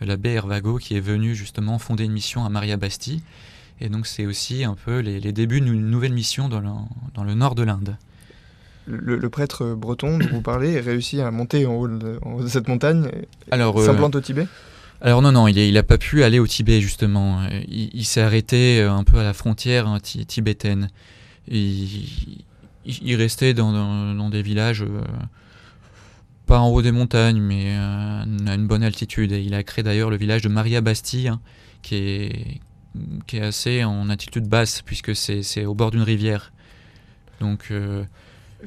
l'abbé 0.01 0.31
Hervago, 0.31 0.77
qui 0.77 0.95
est 0.95 1.01
venu 1.01 1.35
justement 1.35 1.79
fonder 1.79 2.05
une 2.05 2.11
mission 2.11 2.45
à 2.45 2.49
Maria 2.49 2.77
Bastille. 2.77 3.21
Et 3.81 3.89
donc 3.89 4.07
c'est 4.07 4.25
aussi 4.25 4.63
un 4.63 4.75
peu 4.75 4.99
les, 4.99 5.31
débuts 5.31 5.61
d'une 5.61 5.89
nouvelle 5.89 6.13
mission 6.13 6.49
dans 6.49 6.59
le, 6.59 7.33
nord 7.33 7.55
de 7.55 7.63
l'Inde. 7.63 7.95
Le, 8.85 9.29
prêtre 9.29 9.75
breton 9.75 10.17
dont 10.17 10.27
vous 10.31 10.41
parlez 10.41 10.79
réussit 10.79 11.19
à 11.19 11.31
monter 11.31 11.65
en 11.65 11.75
haut 11.75 11.87
de, 11.87 12.19
cette 12.47 12.67
montagne 12.67 13.09
Alors, 13.51 13.79
s'implante 13.81 14.15
au 14.15 14.21
Tibet? 14.21 14.47
alors 15.01 15.21
non, 15.21 15.31
non, 15.31 15.47
il 15.47 15.73
n'a 15.73 15.83
pas 15.83 15.97
pu 15.97 16.23
aller 16.23 16.39
au 16.39 16.47
Tibet 16.47 16.81
justement. 16.81 17.39
Il, 17.69 18.03
s'est 18.03 18.21
arrêté 18.21 18.81
un 18.81 19.05
peu 19.05 19.17
à 19.17 19.23
la 19.23 19.33
frontière 19.33 19.87
hein, 19.87 19.99
tibétaine 20.01 20.89
il, 21.47 23.15
restait 23.15 23.53
dans, 23.53 24.29
des 24.29 24.41
villages, 24.41 24.83
euh, 24.83 25.01
pas 26.45 26.59
en 26.59 26.69
haut 26.69 26.81
des 26.81 26.91
montagnes, 26.91 27.41
mais 27.41 27.77
euh, 27.77 28.23
à 28.47 28.53
une 28.53 28.67
bonne 28.67 28.83
altitude. 28.83 29.31
Et 29.31 29.41
il 29.41 29.53
a 29.53 29.63
créé 29.63 29.83
d'ailleurs 29.83 30.09
le 30.09 30.17
village 30.17 30.41
de 30.41 30.49
Maria 30.49 30.81
Bastille, 30.81 31.27
hein, 31.27 31.39
qui, 31.81 31.95
est, 31.95 32.61
qui 33.27 33.37
est 33.37 33.41
assez 33.41 33.83
en 33.83 34.09
altitude 34.09 34.47
basse, 34.47 34.81
puisque 34.81 35.15
c'est 35.15 35.65
au 35.65 35.73
bord 35.73 35.91
d'une 35.91 36.03
rivière. 36.03 36.51
Donc, 37.39 37.67
euh, 37.71 38.03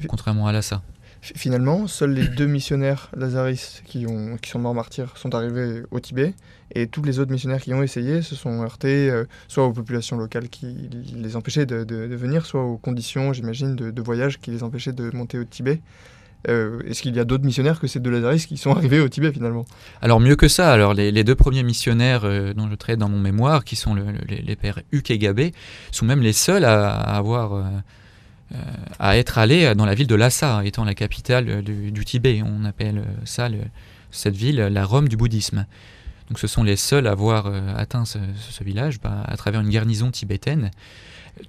contrairement 0.07 0.47
à 0.47 0.51
Lhasa. 0.51 0.81
Finalement, 1.23 1.87
seuls 1.87 2.11
les 2.11 2.27
deux 2.27 2.47
missionnaires 2.47 3.09
lazaristes 3.15 3.81
qui, 3.85 4.05
ont, 4.05 4.35
qui 4.35 4.49
sont 4.49 4.59
morts 4.59 4.73
martyrs 4.73 5.15
sont 5.15 5.33
arrivés 5.33 5.83
au 5.91 6.01
Tibet, 6.01 6.33
et 6.75 6.87
tous 6.87 7.01
les 7.01 7.19
autres 7.19 7.31
missionnaires 7.31 7.61
qui 7.61 7.73
ont 7.73 7.81
essayé 7.81 8.21
se 8.21 8.35
sont 8.35 8.61
heurtés 8.61 9.09
euh, 9.09 9.23
soit 9.47 9.65
aux 9.65 9.71
populations 9.71 10.17
locales 10.17 10.49
qui 10.49 10.89
les 11.15 11.35
empêchaient 11.37 11.65
de, 11.65 12.15
venir, 12.15 12.45
soit 12.45 12.63
aux 12.63 12.77
conditions, 12.77 13.31
j'imagine, 13.31 13.73
de, 13.75 14.01
voyage 14.01 14.39
qui 14.39 14.51
les 14.51 14.63
empêchaient 14.63 14.91
de 14.91 15.15
monter 15.15 15.39
au 15.39 15.45
Tibet. 15.45 15.81
Euh, 16.49 16.81
est-ce 16.89 17.01
qu'il 17.01 17.15
y 17.15 17.19
a 17.21 17.23
d'autres 17.23 17.45
missionnaires 17.45 17.79
que 17.79 17.87
ces 17.87 18.01
deux 18.01 18.11
lazaristes 18.11 18.47
qui 18.49 18.57
sont 18.57 18.71
arrivés 18.71 18.99
au 18.99 19.07
Tibet 19.07 19.31
finalement? 19.31 19.63
Alors 20.01 20.19
mieux 20.19 20.35
que 20.35 20.49
ça, 20.49 20.73
alors 20.73 20.93
les, 20.93 21.23
deux 21.23 21.35
premiers 21.35 21.63
missionnaires 21.63 22.25
euh, 22.25 22.53
dont 22.53 22.69
je 22.69 22.75
traite 22.75 22.99
dans 22.99 23.07
mon 23.07 23.21
mémoire, 23.21 23.63
qui 23.63 23.77
sont 23.77 23.95
les, 24.27 24.55
pères 24.57 24.81
Huck 24.91 25.09
et 25.09 25.17
Gabé, 25.17 25.53
sont 25.91 26.05
même 26.05 26.21
les 26.21 26.33
seuls 26.33 26.65
à, 26.65 26.91
avoir 26.91 27.63
à 28.99 29.17
être 29.17 29.37
allé 29.37 29.73
dans 29.75 29.85
la 29.85 29.95
ville 29.95 30.07
de 30.07 30.15
Lhasa, 30.15 30.63
étant 30.63 30.83
la 30.83 30.93
capitale 30.93 31.63
du, 31.63 32.05
Tibet. 32.05 32.41
On 32.43 32.65
appelle 32.65 33.03
ça, 33.25 33.49
cette 34.11 34.35
ville, 34.35 34.57
la 34.57 34.85
Rome 34.85 35.07
du 35.07 35.17
bouddhisme. 35.17 35.65
Donc 36.29 36.39
ce 36.39 36.47
sont 36.47 36.63
les 36.63 36.77
seuls 36.77 37.07
à 37.07 37.11
avoir 37.11 37.47
euh, 37.47 37.75
atteint 37.75 38.05
ce, 38.05 38.17
village 38.63 38.99
bah, 38.99 39.23
à 39.25 39.37
travers 39.37 39.61
une 39.61 39.69
garnison 39.69 40.09
tibétaine. 40.11 40.71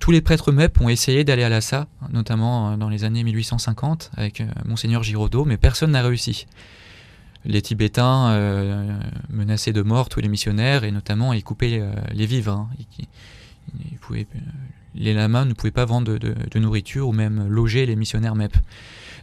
Tous 0.00 0.10
les 0.10 0.20
prêtres 0.20 0.50
MEP 0.52 0.80
ont 0.80 0.88
essayé 0.88 1.24
d'aller 1.24 1.44
à 1.44 1.48
Lhasa, 1.48 1.86
notamment 2.10 2.72
euh, 2.72 2.76
dans 2.76 2.88
les 2.88 3.04
années 3.04 3.22
1850 3.24 4.10
avec 4.16 4.42
monseigneur 4.64 5.02
Giraudot, 5.02 5.44
mais 5.44 5.56
personne 5.56 5.92
n'a 5.92 6.02
réussi. 6.02 6.46
Les 7.46 7.60
Tibétains 7.60 8.38
menaçaient 9.28 9.74
de 9.74 9.82
mort 9.82 10.08
tous 10.08 10.20
les 10.20 10.28
missionnaires 10.28 10.82
et 10.82 10.90
notamment 10.90 11.34
ils 11.34 11.44
coupaient 11.44 11.82
les 12.12 12.24
vivres. 12.24 12.52
Hein. 12.52 12.68
Ils, 13.90 13.98
pouvaient 13.98 14.26
les 14.94 15.12
lamas 15.12 15.44
ne 15.44 15.54
pouvaient 15.54 15.72
pas 15.72 15.84
vendre 15.84 16.18
de, 16.18 16.58
nourriture 16.58 17.08
ou 17.08 17.12
même 17.12 17.48
loger 17.48 17.84
les 17.86 17.96
missionnaires 17.96 18.34
MEP. 18.34 18.56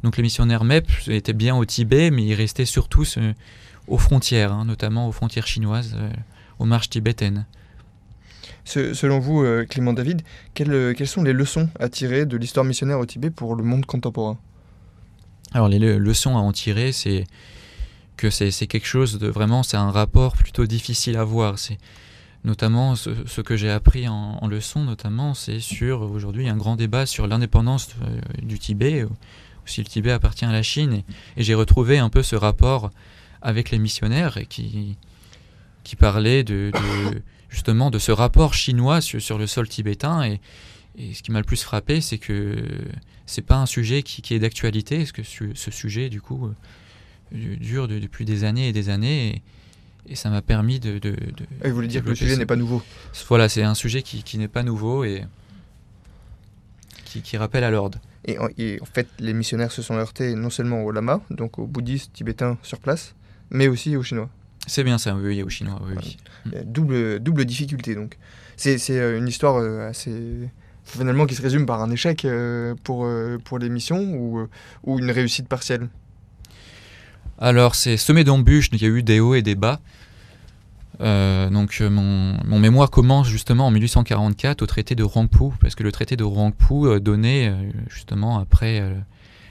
Donc 0.04 0.17
les 0.17 0.23
missionnaires 0.23 0.63
MEP 0.63 0.89
étaient 1.08 1.34
bien 1.34 1.56
au 1.56 1.63
Tibet, 1.65 2.12
mais 2.12 2.25
ils 2.25 2.34
restaient 2.34 2.65
surtout 2.65 3.06
aux 3.88 3.97
frontières, 3.97 4.51
hein, 4.51 4.65
notamment 4.65 5.08
aux 5.08 5.12
frontières 5.12 5.47
chinoises, 5.47 5.95
aux 6.60 6.65
marches 6.65 6.89
tibétaines. 6.89 7.45
selon 8.65 9.19
vous, 9.19 9.45
Clément 9.69 9.93
David, 9.93 10.23
quelles, 10.54 10.93
quelles, 10.95 11.08
sont 11.08 11.23
les 11.23 11.34
leçons 11.34 11.69
à 11.80 11.88
tirer 11.88 12.25
de 12.25 12.36
l'histoire 12.36 12.65
missionnaire 12.65 12.99
au 12.99 13.06
Tibet 13.06 13.30
pour 13.30 13.56
le 13.56 13.63
monde 13.63 13.86
contemporain? 13.86 14.38
Alors 15.54 15.67
les 15.67 15.80
leçons 15.80 16.36
à 16.38 16.39
en 16.39 16.51
tirer, 16.51 16.91
c'est 16.91 17.25
que 18.17 18.30
c'est 18.30 18.67
quelque 18.67 18.88
chose 18.88 19.17
de 19.17 19.27
vraiment, 19.27 19.63
c'est 19.63 19.77
un 19.77 19.89
rapport 19.89 20.36
plutôt 20.36 20.65
difficile 20.65 21.17
à 21.17 21.23
voir. 21.23 21.58
C'est 21.58 21.77
notamment 22.43 22.95
ce, 22.95 23.41
que 23.41 23.56
j'ai 23.56 23.69
appris 23.69 24.08
en, 24.08 24.47
leçon, 24.47 24.84
notamment, 24.84 25.34
c'est 25.34 25.60
sur 25.60 26.01
aujourd'hui 26.01 26.49
un 26.49 26.58
grand 26.58 26.75
débat 26.75 27.06
sur 27.06 27.27
l'indépendance 27.27 27.89
euh, 28.04 28.19
du 28.41 28.58
Tibet, 28.58 29.04
ou 29.04 29.12
si 29.65 29.82
le 29.82 29.88
Tibet 29.88 30.12
appartient 30.12 30.45
à 30.45 30.51
la 30.51 30.63
Chine. 30.63 31.04
Et, 31.38 31.43
j'ai 31.43 31.54
retrouvé 31.54 31.99
un 31.99 32.10
peu 32.10 32.23
ce 32.23 32.36
rapport 32.36 32.91
avec 33.41 33.69
les 33.71 33.80
missionnaires 33.80 34.39
qui, 34.49 34.97
qui 35.84 35.95
parlaient 35.95 36.43
de, 36.43 36.71
justement 37.49 37.91
de 37.91 37.99
ce 37.99 38.12
rapport 38.12 38.54
chinois 38.54 39.01
sur, 39.01 39.38
le 39.38 39.47
sol 39.47 39.67
tibétain. 39.67 40.23
Et, 40.23 40.39
ce 41.13 41.21
qui 41.21 41.32
m'a 41.32 41.39
le 41.39 41.45
plus 41.45 41.63
frappé, 41.63 42.01
c'est 42.01 42.17
que 42.17 42.58
c'est 43.25 43.45
pas 43.45 43.56
un 43.56 43.65
sujet 43.65 44.04
qui, 44.04 44.21
qui 44.21 44.34
est 44.34 44.39
d'actualité, 44.39 44.97
parce 44.97 45.13
que 45.13 45.23
ce 45.23 45.71
sujet, 45.71 46.10
du 46.10 46.21
coup, 46.21 46.51
dure 47.32 47.88
depuis 47.88 48.25
des 48.25 48.43
années 48.43 48.67
et 48.67 48.73
des 48.73 48.89
années. 48.89 49.27
Et, 49.36 49.41
ça 50.14 50.30
m'a 50.30 50.42
permis 50.42 50.80
de. 50.80 51.00
de, 51.00 51.12
de 51.12 51.46
vous 51.64 51.74
voulez 51.74 51.88
dire 51.88 52.04
que 52.04 52.10
le 52.10 52.16
sujet 52.16 52.38
n'est 52.38 52.46
pas 52.46 52.56
nouveau 52.56 52.82
Voilà, 53.28 53.50
c'est 53.50 53.64
un 53.64 53.76
sujet 53.76 54.02
qui, 54.02 54.24
qui 54.24 54.38
n'est 54.38 54.48
pas 54.48 54.64
nouveau 54.64 55.04
et 55.04 55.26
qui, 57.06 57.22
qui 57.22 57.38
rappelle 57.38 57.64
à 57.64 57.72
l'ordre. 57.72 58.00
Et, 58.26 58.38
en 58.38 58.86
fait, 58.86 59.08
les 59.20 59.34
missionnaires 59.34 59.72
se 59.72 59.82
sont 59.82 59.96
heurtés 59.96 60.36
non 60.36 60.50
seulement 60.50 60.84
aux 60.84 60.92
lamas, 60.92 61.22
donc 61.30 61.58
aux 61.58 61.66
bouddhistes 61.66 62.14
tibétains 62.14 62.58
sur 62.62 62.80
place, 62.80 63.16
mais 63.50 63.68
aussi 63.68 63.96
aux 63.96 64.04
Chinois. 64.04 64.30
C'est 64.68 64.84
bien 64.84 65.00
ça, 65.00 65.16
oui, 65.16 65.42
aux 65.42 65.50
Chinois, 65.50 65.82
oui. 65.88 66.18
Double, 66.66 67.20
double 67.20 67.46
difficulté, 67.46 67.96
donc. 67.96 68.18
C'est 68.58 68.78
euh, 68.92 69.18
une 69.18 69.28
histoire 69.28 69.58
euh, 69.58 69.90
assez 69.90 70.50
finalement 70.84 71.26
qui 71.26 71.34
se 71.34 71.42
résume 71.42 71.66
par 71.66 71.82
un 71.82 71.90
échec 71.90 72.26
euh, 72.26 72.76
pour, 72.84 73.08
pour 73.44 73.60
les 73.60 73.70
missions 73.70 74.02
ou, 74.02 74.48
ou 74.84 75.00
une 75.00 75.10
réussite 75.10 75.48
partielle 75.48 75.90
alors, 77.41 77.73
c'est 77.73 77.97
semé 77.97 78.23
d'embûches, 78.23 78.69
il 78.71 78.82
y 78.82 78.86
a 78.86 78.89
eu 78.89 79.01
des 79.01 79.19
hauts 79.19 79.34
et 79.34 79.41
des 79.41 79.56
bas. 79.56 79.80
Euh, 81.01 81.49
donc 81.49 81.80
euh, 81.82 81.89
mon, 81.89 82.60
mémoire 82.60 82.91
commence 82.91 83.27
justement 83.27 83.65
en 83.65 83.71
1844 83.71 84.62
au 84.62 84.67
traité 84.67 84.93
de 84.93 85.04
Rangpou, 85.04 85.51
parce 85.60 85.73
que 85.73 85.82
le 85.82 85.91
traité 85.91 86.15
de 86.15 86.23
Rangpou 86.23 86.86
euh, 86.86 86.99
donnait 86.99 87.51
justement 87.89 88.38
après 88.38 88.84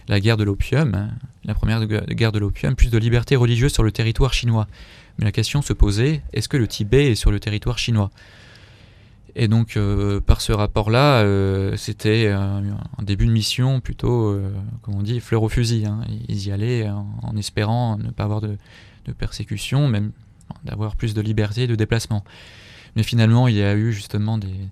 la 0.07 0.21
guerre 0.21 0.37
de 0.37 0.45
l'opium, 0.45 0.95
hein, 0.95 1.11
la 1.45 1.55
première 1.55 1.85
guerre 1.85 2.31
de 2.31 2.39
l'opium, 2.39 2.77
plus 2.77 2.91
de 2.91 2.99
liberté 2.99 3.35
religieuse 3.35 3.73
sur 3.73 3.83
le 3.83 3.91
territoire 3.91 4.33
chinois. 4.33 4.69
Mais 5.19 5.25
la 5.25 5.33
question 5.33 5.61
se 5.61 5.73
posait, 5.73 6.23
est-ce 6.33 6.49
que 6.49 6.57
le 6.57 6.69
Tibet 6.69 7.11
est 7.11 7.17
sur 7.17 7.33
le 7.33 7.41
territoire 7.41 7.79
chinois? 7.79 8.13
Et 9.35 9.49
donc, 9.49 9.77
euh, 9.77 10.21
par 10.21 10.41
ce 10.41 10.53
rapport-là, 10.53 11.23
euh, 11.23 11.77
c'était 11.77 12.29
un, 12.29 12.63
début 13.03 13.27
de 13.27 13.33
mission 13.33 13.81
plutôt, 13.81 14.31
euh, 14.31 14.53
comme 14.83 14.95
on 14.95 15.03
dit, 15.03 15.21
fleur 15.21 15.43
au 15.43 15.49
fusil. 15.49 15.87
Hein. 15.87 16.01
Ils 16.29 16.47
y 16.47 16.53
allaient 16.53 16.89
en, 16.89 17.37
espérant 17.37 17.97
ne 17.99 18.11
pas 18.11 18.25
avoir 18.25 18.41
de, 18.41 18.57
persécution, 19.19 19.89
même 19.89 20.13
d'avoir 20.65 20.95
plus 20.95 21.15
de 21.15 21.21
liberté 21.21 21.67
de 21.67 21.75
déplacement. 21.75 22.23
Mais 22.95 23.03
finalement, 23.03 23.49
il 23.49 23.57
y 23.57 23.63
a 23.63 23.75
eu 23.75 23.93
justement 23.93 24.39
des, 24.39 24.69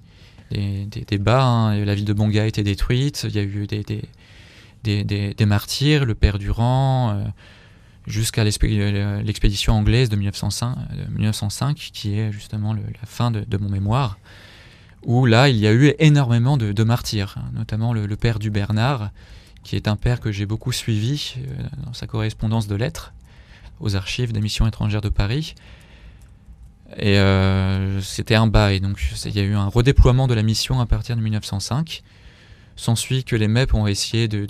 des, 0.53 1.05
débats. 1.05 1.43
Hein. 1.43 1.85
La 1.85 1.97
ville 1.97 2.05
de 2.05 2.13
Bonga 2.13 2.45
a 2.45 2.47
été 2.47 2.63
détruite. 2.63 3.27
Il 3.29 3.35
y 3.35 3.41
a 3.41 3.43
eu 3.43 3.67
des, 4.85 5.47
martyrs, 5.47 6.05
le 6.05 6.15
père 6.15 6.39
Durand, 6.39 7.33
jusqu'à 8.07 8.45
l'expédition 8.45 9.73
anglaise 9.73 10.09
de 10.09 10.15
1905, 10.15 10.77
1905, 11.11 11.77
qui 11.77 12.17
est 12.17 12.31
justement 12.31 12.75
la 12.75 12.83
fin 13.05 13.33
de 13.33 13.57
mon 13.57 13.69
mémoire 13.69 14.19
où 15.09 15.25
là, 15.25 15.49
il 15.49 15.57
y 15.57 15.67
a 15.67 15.73
eu 15.73 15.95
énormément 15.99 16.59
de, 16.59 16.85
martyrs, 16.85 17.37
hein, 17.39 17.51
notamment 17.55 17.95
le, 17.95 18.17
père 18.17 18.39
du 18.39 18.51
Bernard, 18.51 19.11
qui 19.65 19.75
est 19.75 19.89
un 19.89 19.97
père 19.97 20.21
que 20.21 20.31
j'ai 20.31 20.45
beaucoup 20.45 20.71
suivi 20.71 21.35
euh, 21.39 21.63
dans 21.87 21.95
sa 21.95 22.07
correspondance 22.07 22.69
de 22.69 22.77
lettres 22.77 23.15
aux 23.81 23.97
archives 23.97 24.33
des 24.33 24.43
missions 24.43 24.67
étrangères 24.67 25.01
de 25.01 25.09
Paris. 25.09 25.55
Et 26.99 27.19
euh, 27.19 28.03
c'était 28.03 28.35
un 28.35 28.47
bail, 28.47 28.81
donc 28.81 29.01
il 29.25 29.35
y 29.35 29.41
a 29.41 29.45
eu 29.45 29.55
un 29.55 29.69
redéploiement 29.69 30.27
de 30.27 30.35
la 30.35 30.43
mission 30.43 30.79
à 30.79 30.85
partir 30.85 31.17
de 31.17 31.23
1905. 31.23 32.03
S'ensuit 32.77 33.25
que 33.25 33.35
les 33.35 33.49
MEP 33.49 33.73
ont 33.75 33.87
essayé 33.87 34.29
de, 34.29 34.47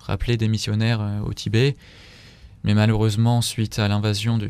rappeler 0.00 0.36
des 0.36 0.48
missionnaires 0.48 1.00
euh, 1.00 1.20
au 1.20 1.32
Tibet, 1.32 1.76
mais 2.64 2.72
malheureusement, 2.72 3.42
suite 3.42 3.78
à 3.78 3.88
l'invasion 3.88 4.38
de, 4.38 4.48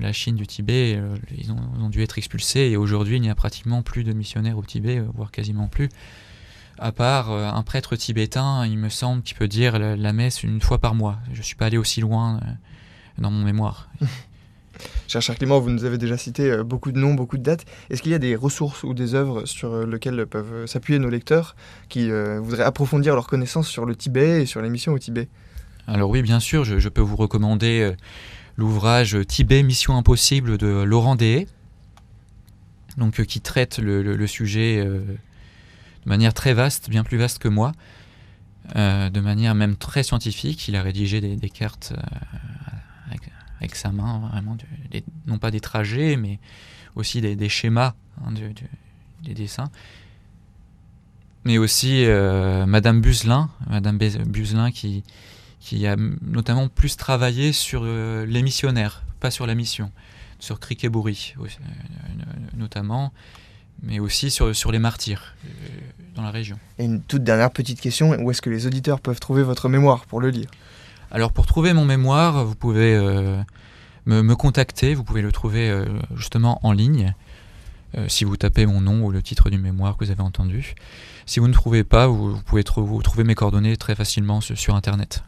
la 0.00 0.12
Chine 0.12 0.36
du 0.36 0.46
Tibet, 0.46 0.94
euh, 0.96 1.16
ils, 1.36 1.50
ont, 1.50 1.88
dû 1.88 2.00
être 2.00 2.16
expulsés. 2.16 2.70
Et 2.70 2.76
aujourd'hui, 2.76 3.16
il 3.16 3.22
n'y 3.22 3.28
a 3.28 3.34
pratiquement 3.34 3.82
plus 3.82 4.04
de 4.04 4.12
missionnaires 4.12 4.56
au 4.56 4.62
Tibet, 4.62 4.98
euh, 4.98 5.06
voire 5.14 5.32
quasiment 5.32 5.66
plus. 5.66 5.88
À 6.78 6.92
part 6.92 7.32
euh, 7.32 7.48
un 7.48 7.62
prêtre 7.64 7.96
tibétain, 7.96 8.64
il 8.66 8.78
me 8.78 8.88
semble, 8.88 9.22
qui 9.22 9.34
peut 9.34 9.48
dire 9.48 9.80
la, 9.80 10.12
messe 10.12 10.44
une 10.44 10.60
fois 10.60 10.78
par 10.78 10.94
mois. 10.94 11.18
Je 11.32 11.38
ne 11.38 11.42
suis 11.42 11.56
pas 11.56 11.66
allé 11.66 11.76
aussi 11.76 12.00
loin 12.00 12.38
dans 13.18 13.32
mon 13.32 13.44
mémoire. 13.44 13.88
Cher 15.06 15.22
cher 15.22 15.36
Clément, 15.36 15.60
vous 15.60 15.70
nous 15.70 15.84
avez 15.84 15.98
déjà 15.98 16.16
cité 16.16 16.62
beaucoup 16.64 16.90
de 16.90 16.98
noms, 16.98 17.14
beaucoup 17.14 17.38
de 17.38 17.44
dates. 17.44 17.64
Est-ce 17.90 18.02
qu'il 18.02 18.10
y 18.10 18.14
a 18.14 18.18
des 18.18 18.34
ressources 18.34 18.82
ou 18.82 18.92
des 18.92 19.14
œuvres 19.14 19.44
sur 19.44 19.86
lesquelles 19.86 20.26
peuvent 20.26 20.66
s'appuyer 20.66 20.98
nos 20.98 21.10
lecteurs 21.10 21.54
qui 21.88 22.10
voudraient 22.10 22.64
approfondir 22.64 23.14
leurs 23.14 23.28
connaissances 23.28 23.68
sur 23.68 23.86
le 23.86 23.94
Tibet 23.94 24.42
et 24.42 24.46
sur 24.46 24.60
les 24.62 24.70
missions 24.70 24.92
au 24.92 24.98
Tibet? 24.98 25.28
Alors 25.86 26.10
oui, 26.10 26.22
bien 26.22 26.40
sûr, 26.40 26.64
je, 26.64 26.88
peux 26.88 27.02
vous 27.02 27.16
recommander 27.16 27.80
euh, 27.80 27.96
l'ouvrage 28.56 29.18
Tibet, 29.28 29.62
Mission 29.62 29.96
Impossible 29.96 30.56
de 30.56 30.82
Laurent 30.82 31.14
Deshaies, 31.14 31.46
donc, 32.96 33.20
euh, 33.20 33.24
qui 33.24 33.40
traite 33.40 33.78
le, 33.78 34.26
sujet 34.26 34.78
euh, 34.78 35.00
de 35.00 36.08
manière 36.08 36.32
très 36.32 36.54
vaste, 36.54 36.88
bien 36.88 37.04
plus 37.04 37.18
vaste 37.18 37.38
que 37.38 37.48
moi, 37.48 37.72
de 38.74 39.20
manière 39.20 39.54
même 39.54 39.76
très 39.76 40.02
scientifique. 40.02 40.68
Il 40.68 40.76
a 40.76 40.82
rédigé 40.82 41.20
des, 41.20 41.50
cartes 41.50 41.92
avec, 43.60 43.76
sa 43.76 43.92
main, 43.92 44.30
vraiment, 44.30 44.56
non 45.26 45.38
pas 45.38 45.50
des 45.50 45.60
trajets, 45.60 46.16
mais 46.16 46.38
aussi 46.96 47.20
des, 47.20 47.48
schémas, 47.50 47.94
hein, 48.24 48.32
des 49.22 49.34
dessins 49.34 49.70
mais 51.46 51.58
aussi 51.58 52.06
Madame 52.06 53.02
Buzelin, 53.02 53.50
Madame 53.68 53.98
Buzelin 53.98 54.70
qui, 54.70 55.04
qui 55.64 55.86
a 55.86 55.96
notamment 56.20 56.68
plus 56.68 56.98
travaillé 56.98 57.54
sur 57.54 57.82
euh, 57.84 58.26
les 58.26 58.42
missionnaires, 58.42 59.02
pas 59.18 59.30
sur 59.30 59.46
la 59.46 59.54
mission, 59.54 59.90
sur 60.38 60.60
Krikeburi 60.60 61.34
euh, 61.40 61.46
notamment, 62.54 63.14
mais 63.82 63.98
aussi 63.98 64.30
sur, 64.30 64.54
sur 64.54 64.72
les 64.72 64.78
martyrs 64.78 65.34
euh, 65.46 65.48
dans 66.16 66.22
la 66.22 66.30
région. 66.30 66.58
Et 66.78 66.84
une 66.84 67.00
toute 67.00 67.24
dernière 67.24 67.50
petite 67.50 67.80
question, 67.80 68.10
où 68.10 68.30
est-ce 68.30 68.42
que 68.42 68.50
les 68.50 68.66
auditeurs 68.66 69.00
peuvent 69.00 69.20
trouver 69.20 69.42
votre 69.42 69.70
mémoire 69.70 70.04
pour 70.04 70.20
le 70.20 70.28
lire? 70.28 70.50
Alors 71.10 71.32
pour 71.32 71.46
trouver 71.46 71.72
mon 71.72 71.86
mémoire, 71.86 72.44
vous 72.44 72.56
pouvez 72.56 72.94
me, 74.04 74.22
me, 74.22 74.36
contacter, 74.36 74.94
vous 74.94 75.04
pouvez 75.04 75.22
le 75.22 75.32
trouver 75.32 75.72
justement 76.16 76.58
en 76.62 76.72
ligne. 76.72 77.14
si 78.08 78.24
vous 78.24 78.36
tapez 78.36 78.66
mon 78.66 78.80
nom 78.80 79.04
ou 79.04 79.12
le 79.12 79.22
titre 79.22 79.48
du 79.48 79.58
mémoire 79.58 79.96
que 79.96 80.04
vous 80.04 80.10
avez 80.10 80.22
entendu. 80.22 80.74
Si 81.24 81.38
vous 81.38 81.46
ne 81.46 81.52
trouvez 81.52 81.84
pas, 81.84 82.08
vous, 82.08 82.40
pouvez 82.42 82.64
trouver 82.64 83.22
mes 83.22 83.36
coordonnées 83.36 83.76
très 83.76 83.94
facilement 83.94 84.40
sur 84.40 84.74
Internet. 84.74 85.22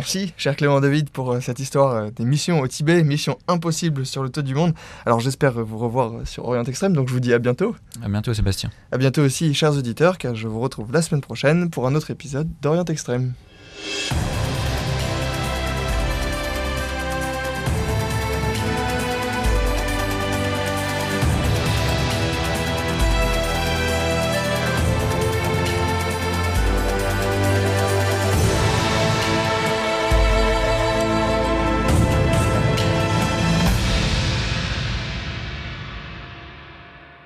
Merci, 0.00 0.32
cher 0.38 0.56
Clément 0.56 0.80
David, 0.80 1.10
pour 1.10 1.30
euh, 1.30 1.40
cette 1.40 1.58
histoire 1.58 1.94
euh, 1.94 2.10
des 2.10 2.24
missions 2.24 2.60
au 2.60 2.66
Tibet, 2.66 3.04
mission 3.04 3.36
impossible 3.48 4.06
sur 4.06 4.22
le 4.22 4.30
toit 4.30 4.42
du 4.42 4.54
monde. 4.54 4.72
Alors 5.04 5.20
j'espère 5.20 5.62
vous 5.62 5.76
revoir 5.76 6.14
euh, 6.14 6.24
sur 6.24 6.46
Orient 6.46 6.64
Extrême, 6.64 6.94
donc 6.94 7.08
je 7.08 7.12
vous 7.12 7.20
dis 7.20 7.34
à 7.34 7.38
bientôt. 7.38 7.76
À 8.02 8.08
bientôt, 8.08 8.32
Sébastien. 8.32 8.70
À 8.92 8.96
bientôt 8.96 9.20
aussi, 9.20 9.52
chers 9.52 9.76
auditeurs, 9.76 10.16
car 10.16 10.34
je 10.34 10.48
vous 10.48 10.58
retrouve 10.58 10.90
la 10.90 11.02
semaine 11.02 11.20
prochaine 11.20 11.68
pour 11.68 11.86
un 11.86 11.94
autre 11.94 12.10
épisode 12.10 12.48
d'Orient 12.62 12.86
Extrême. 12.86 13.34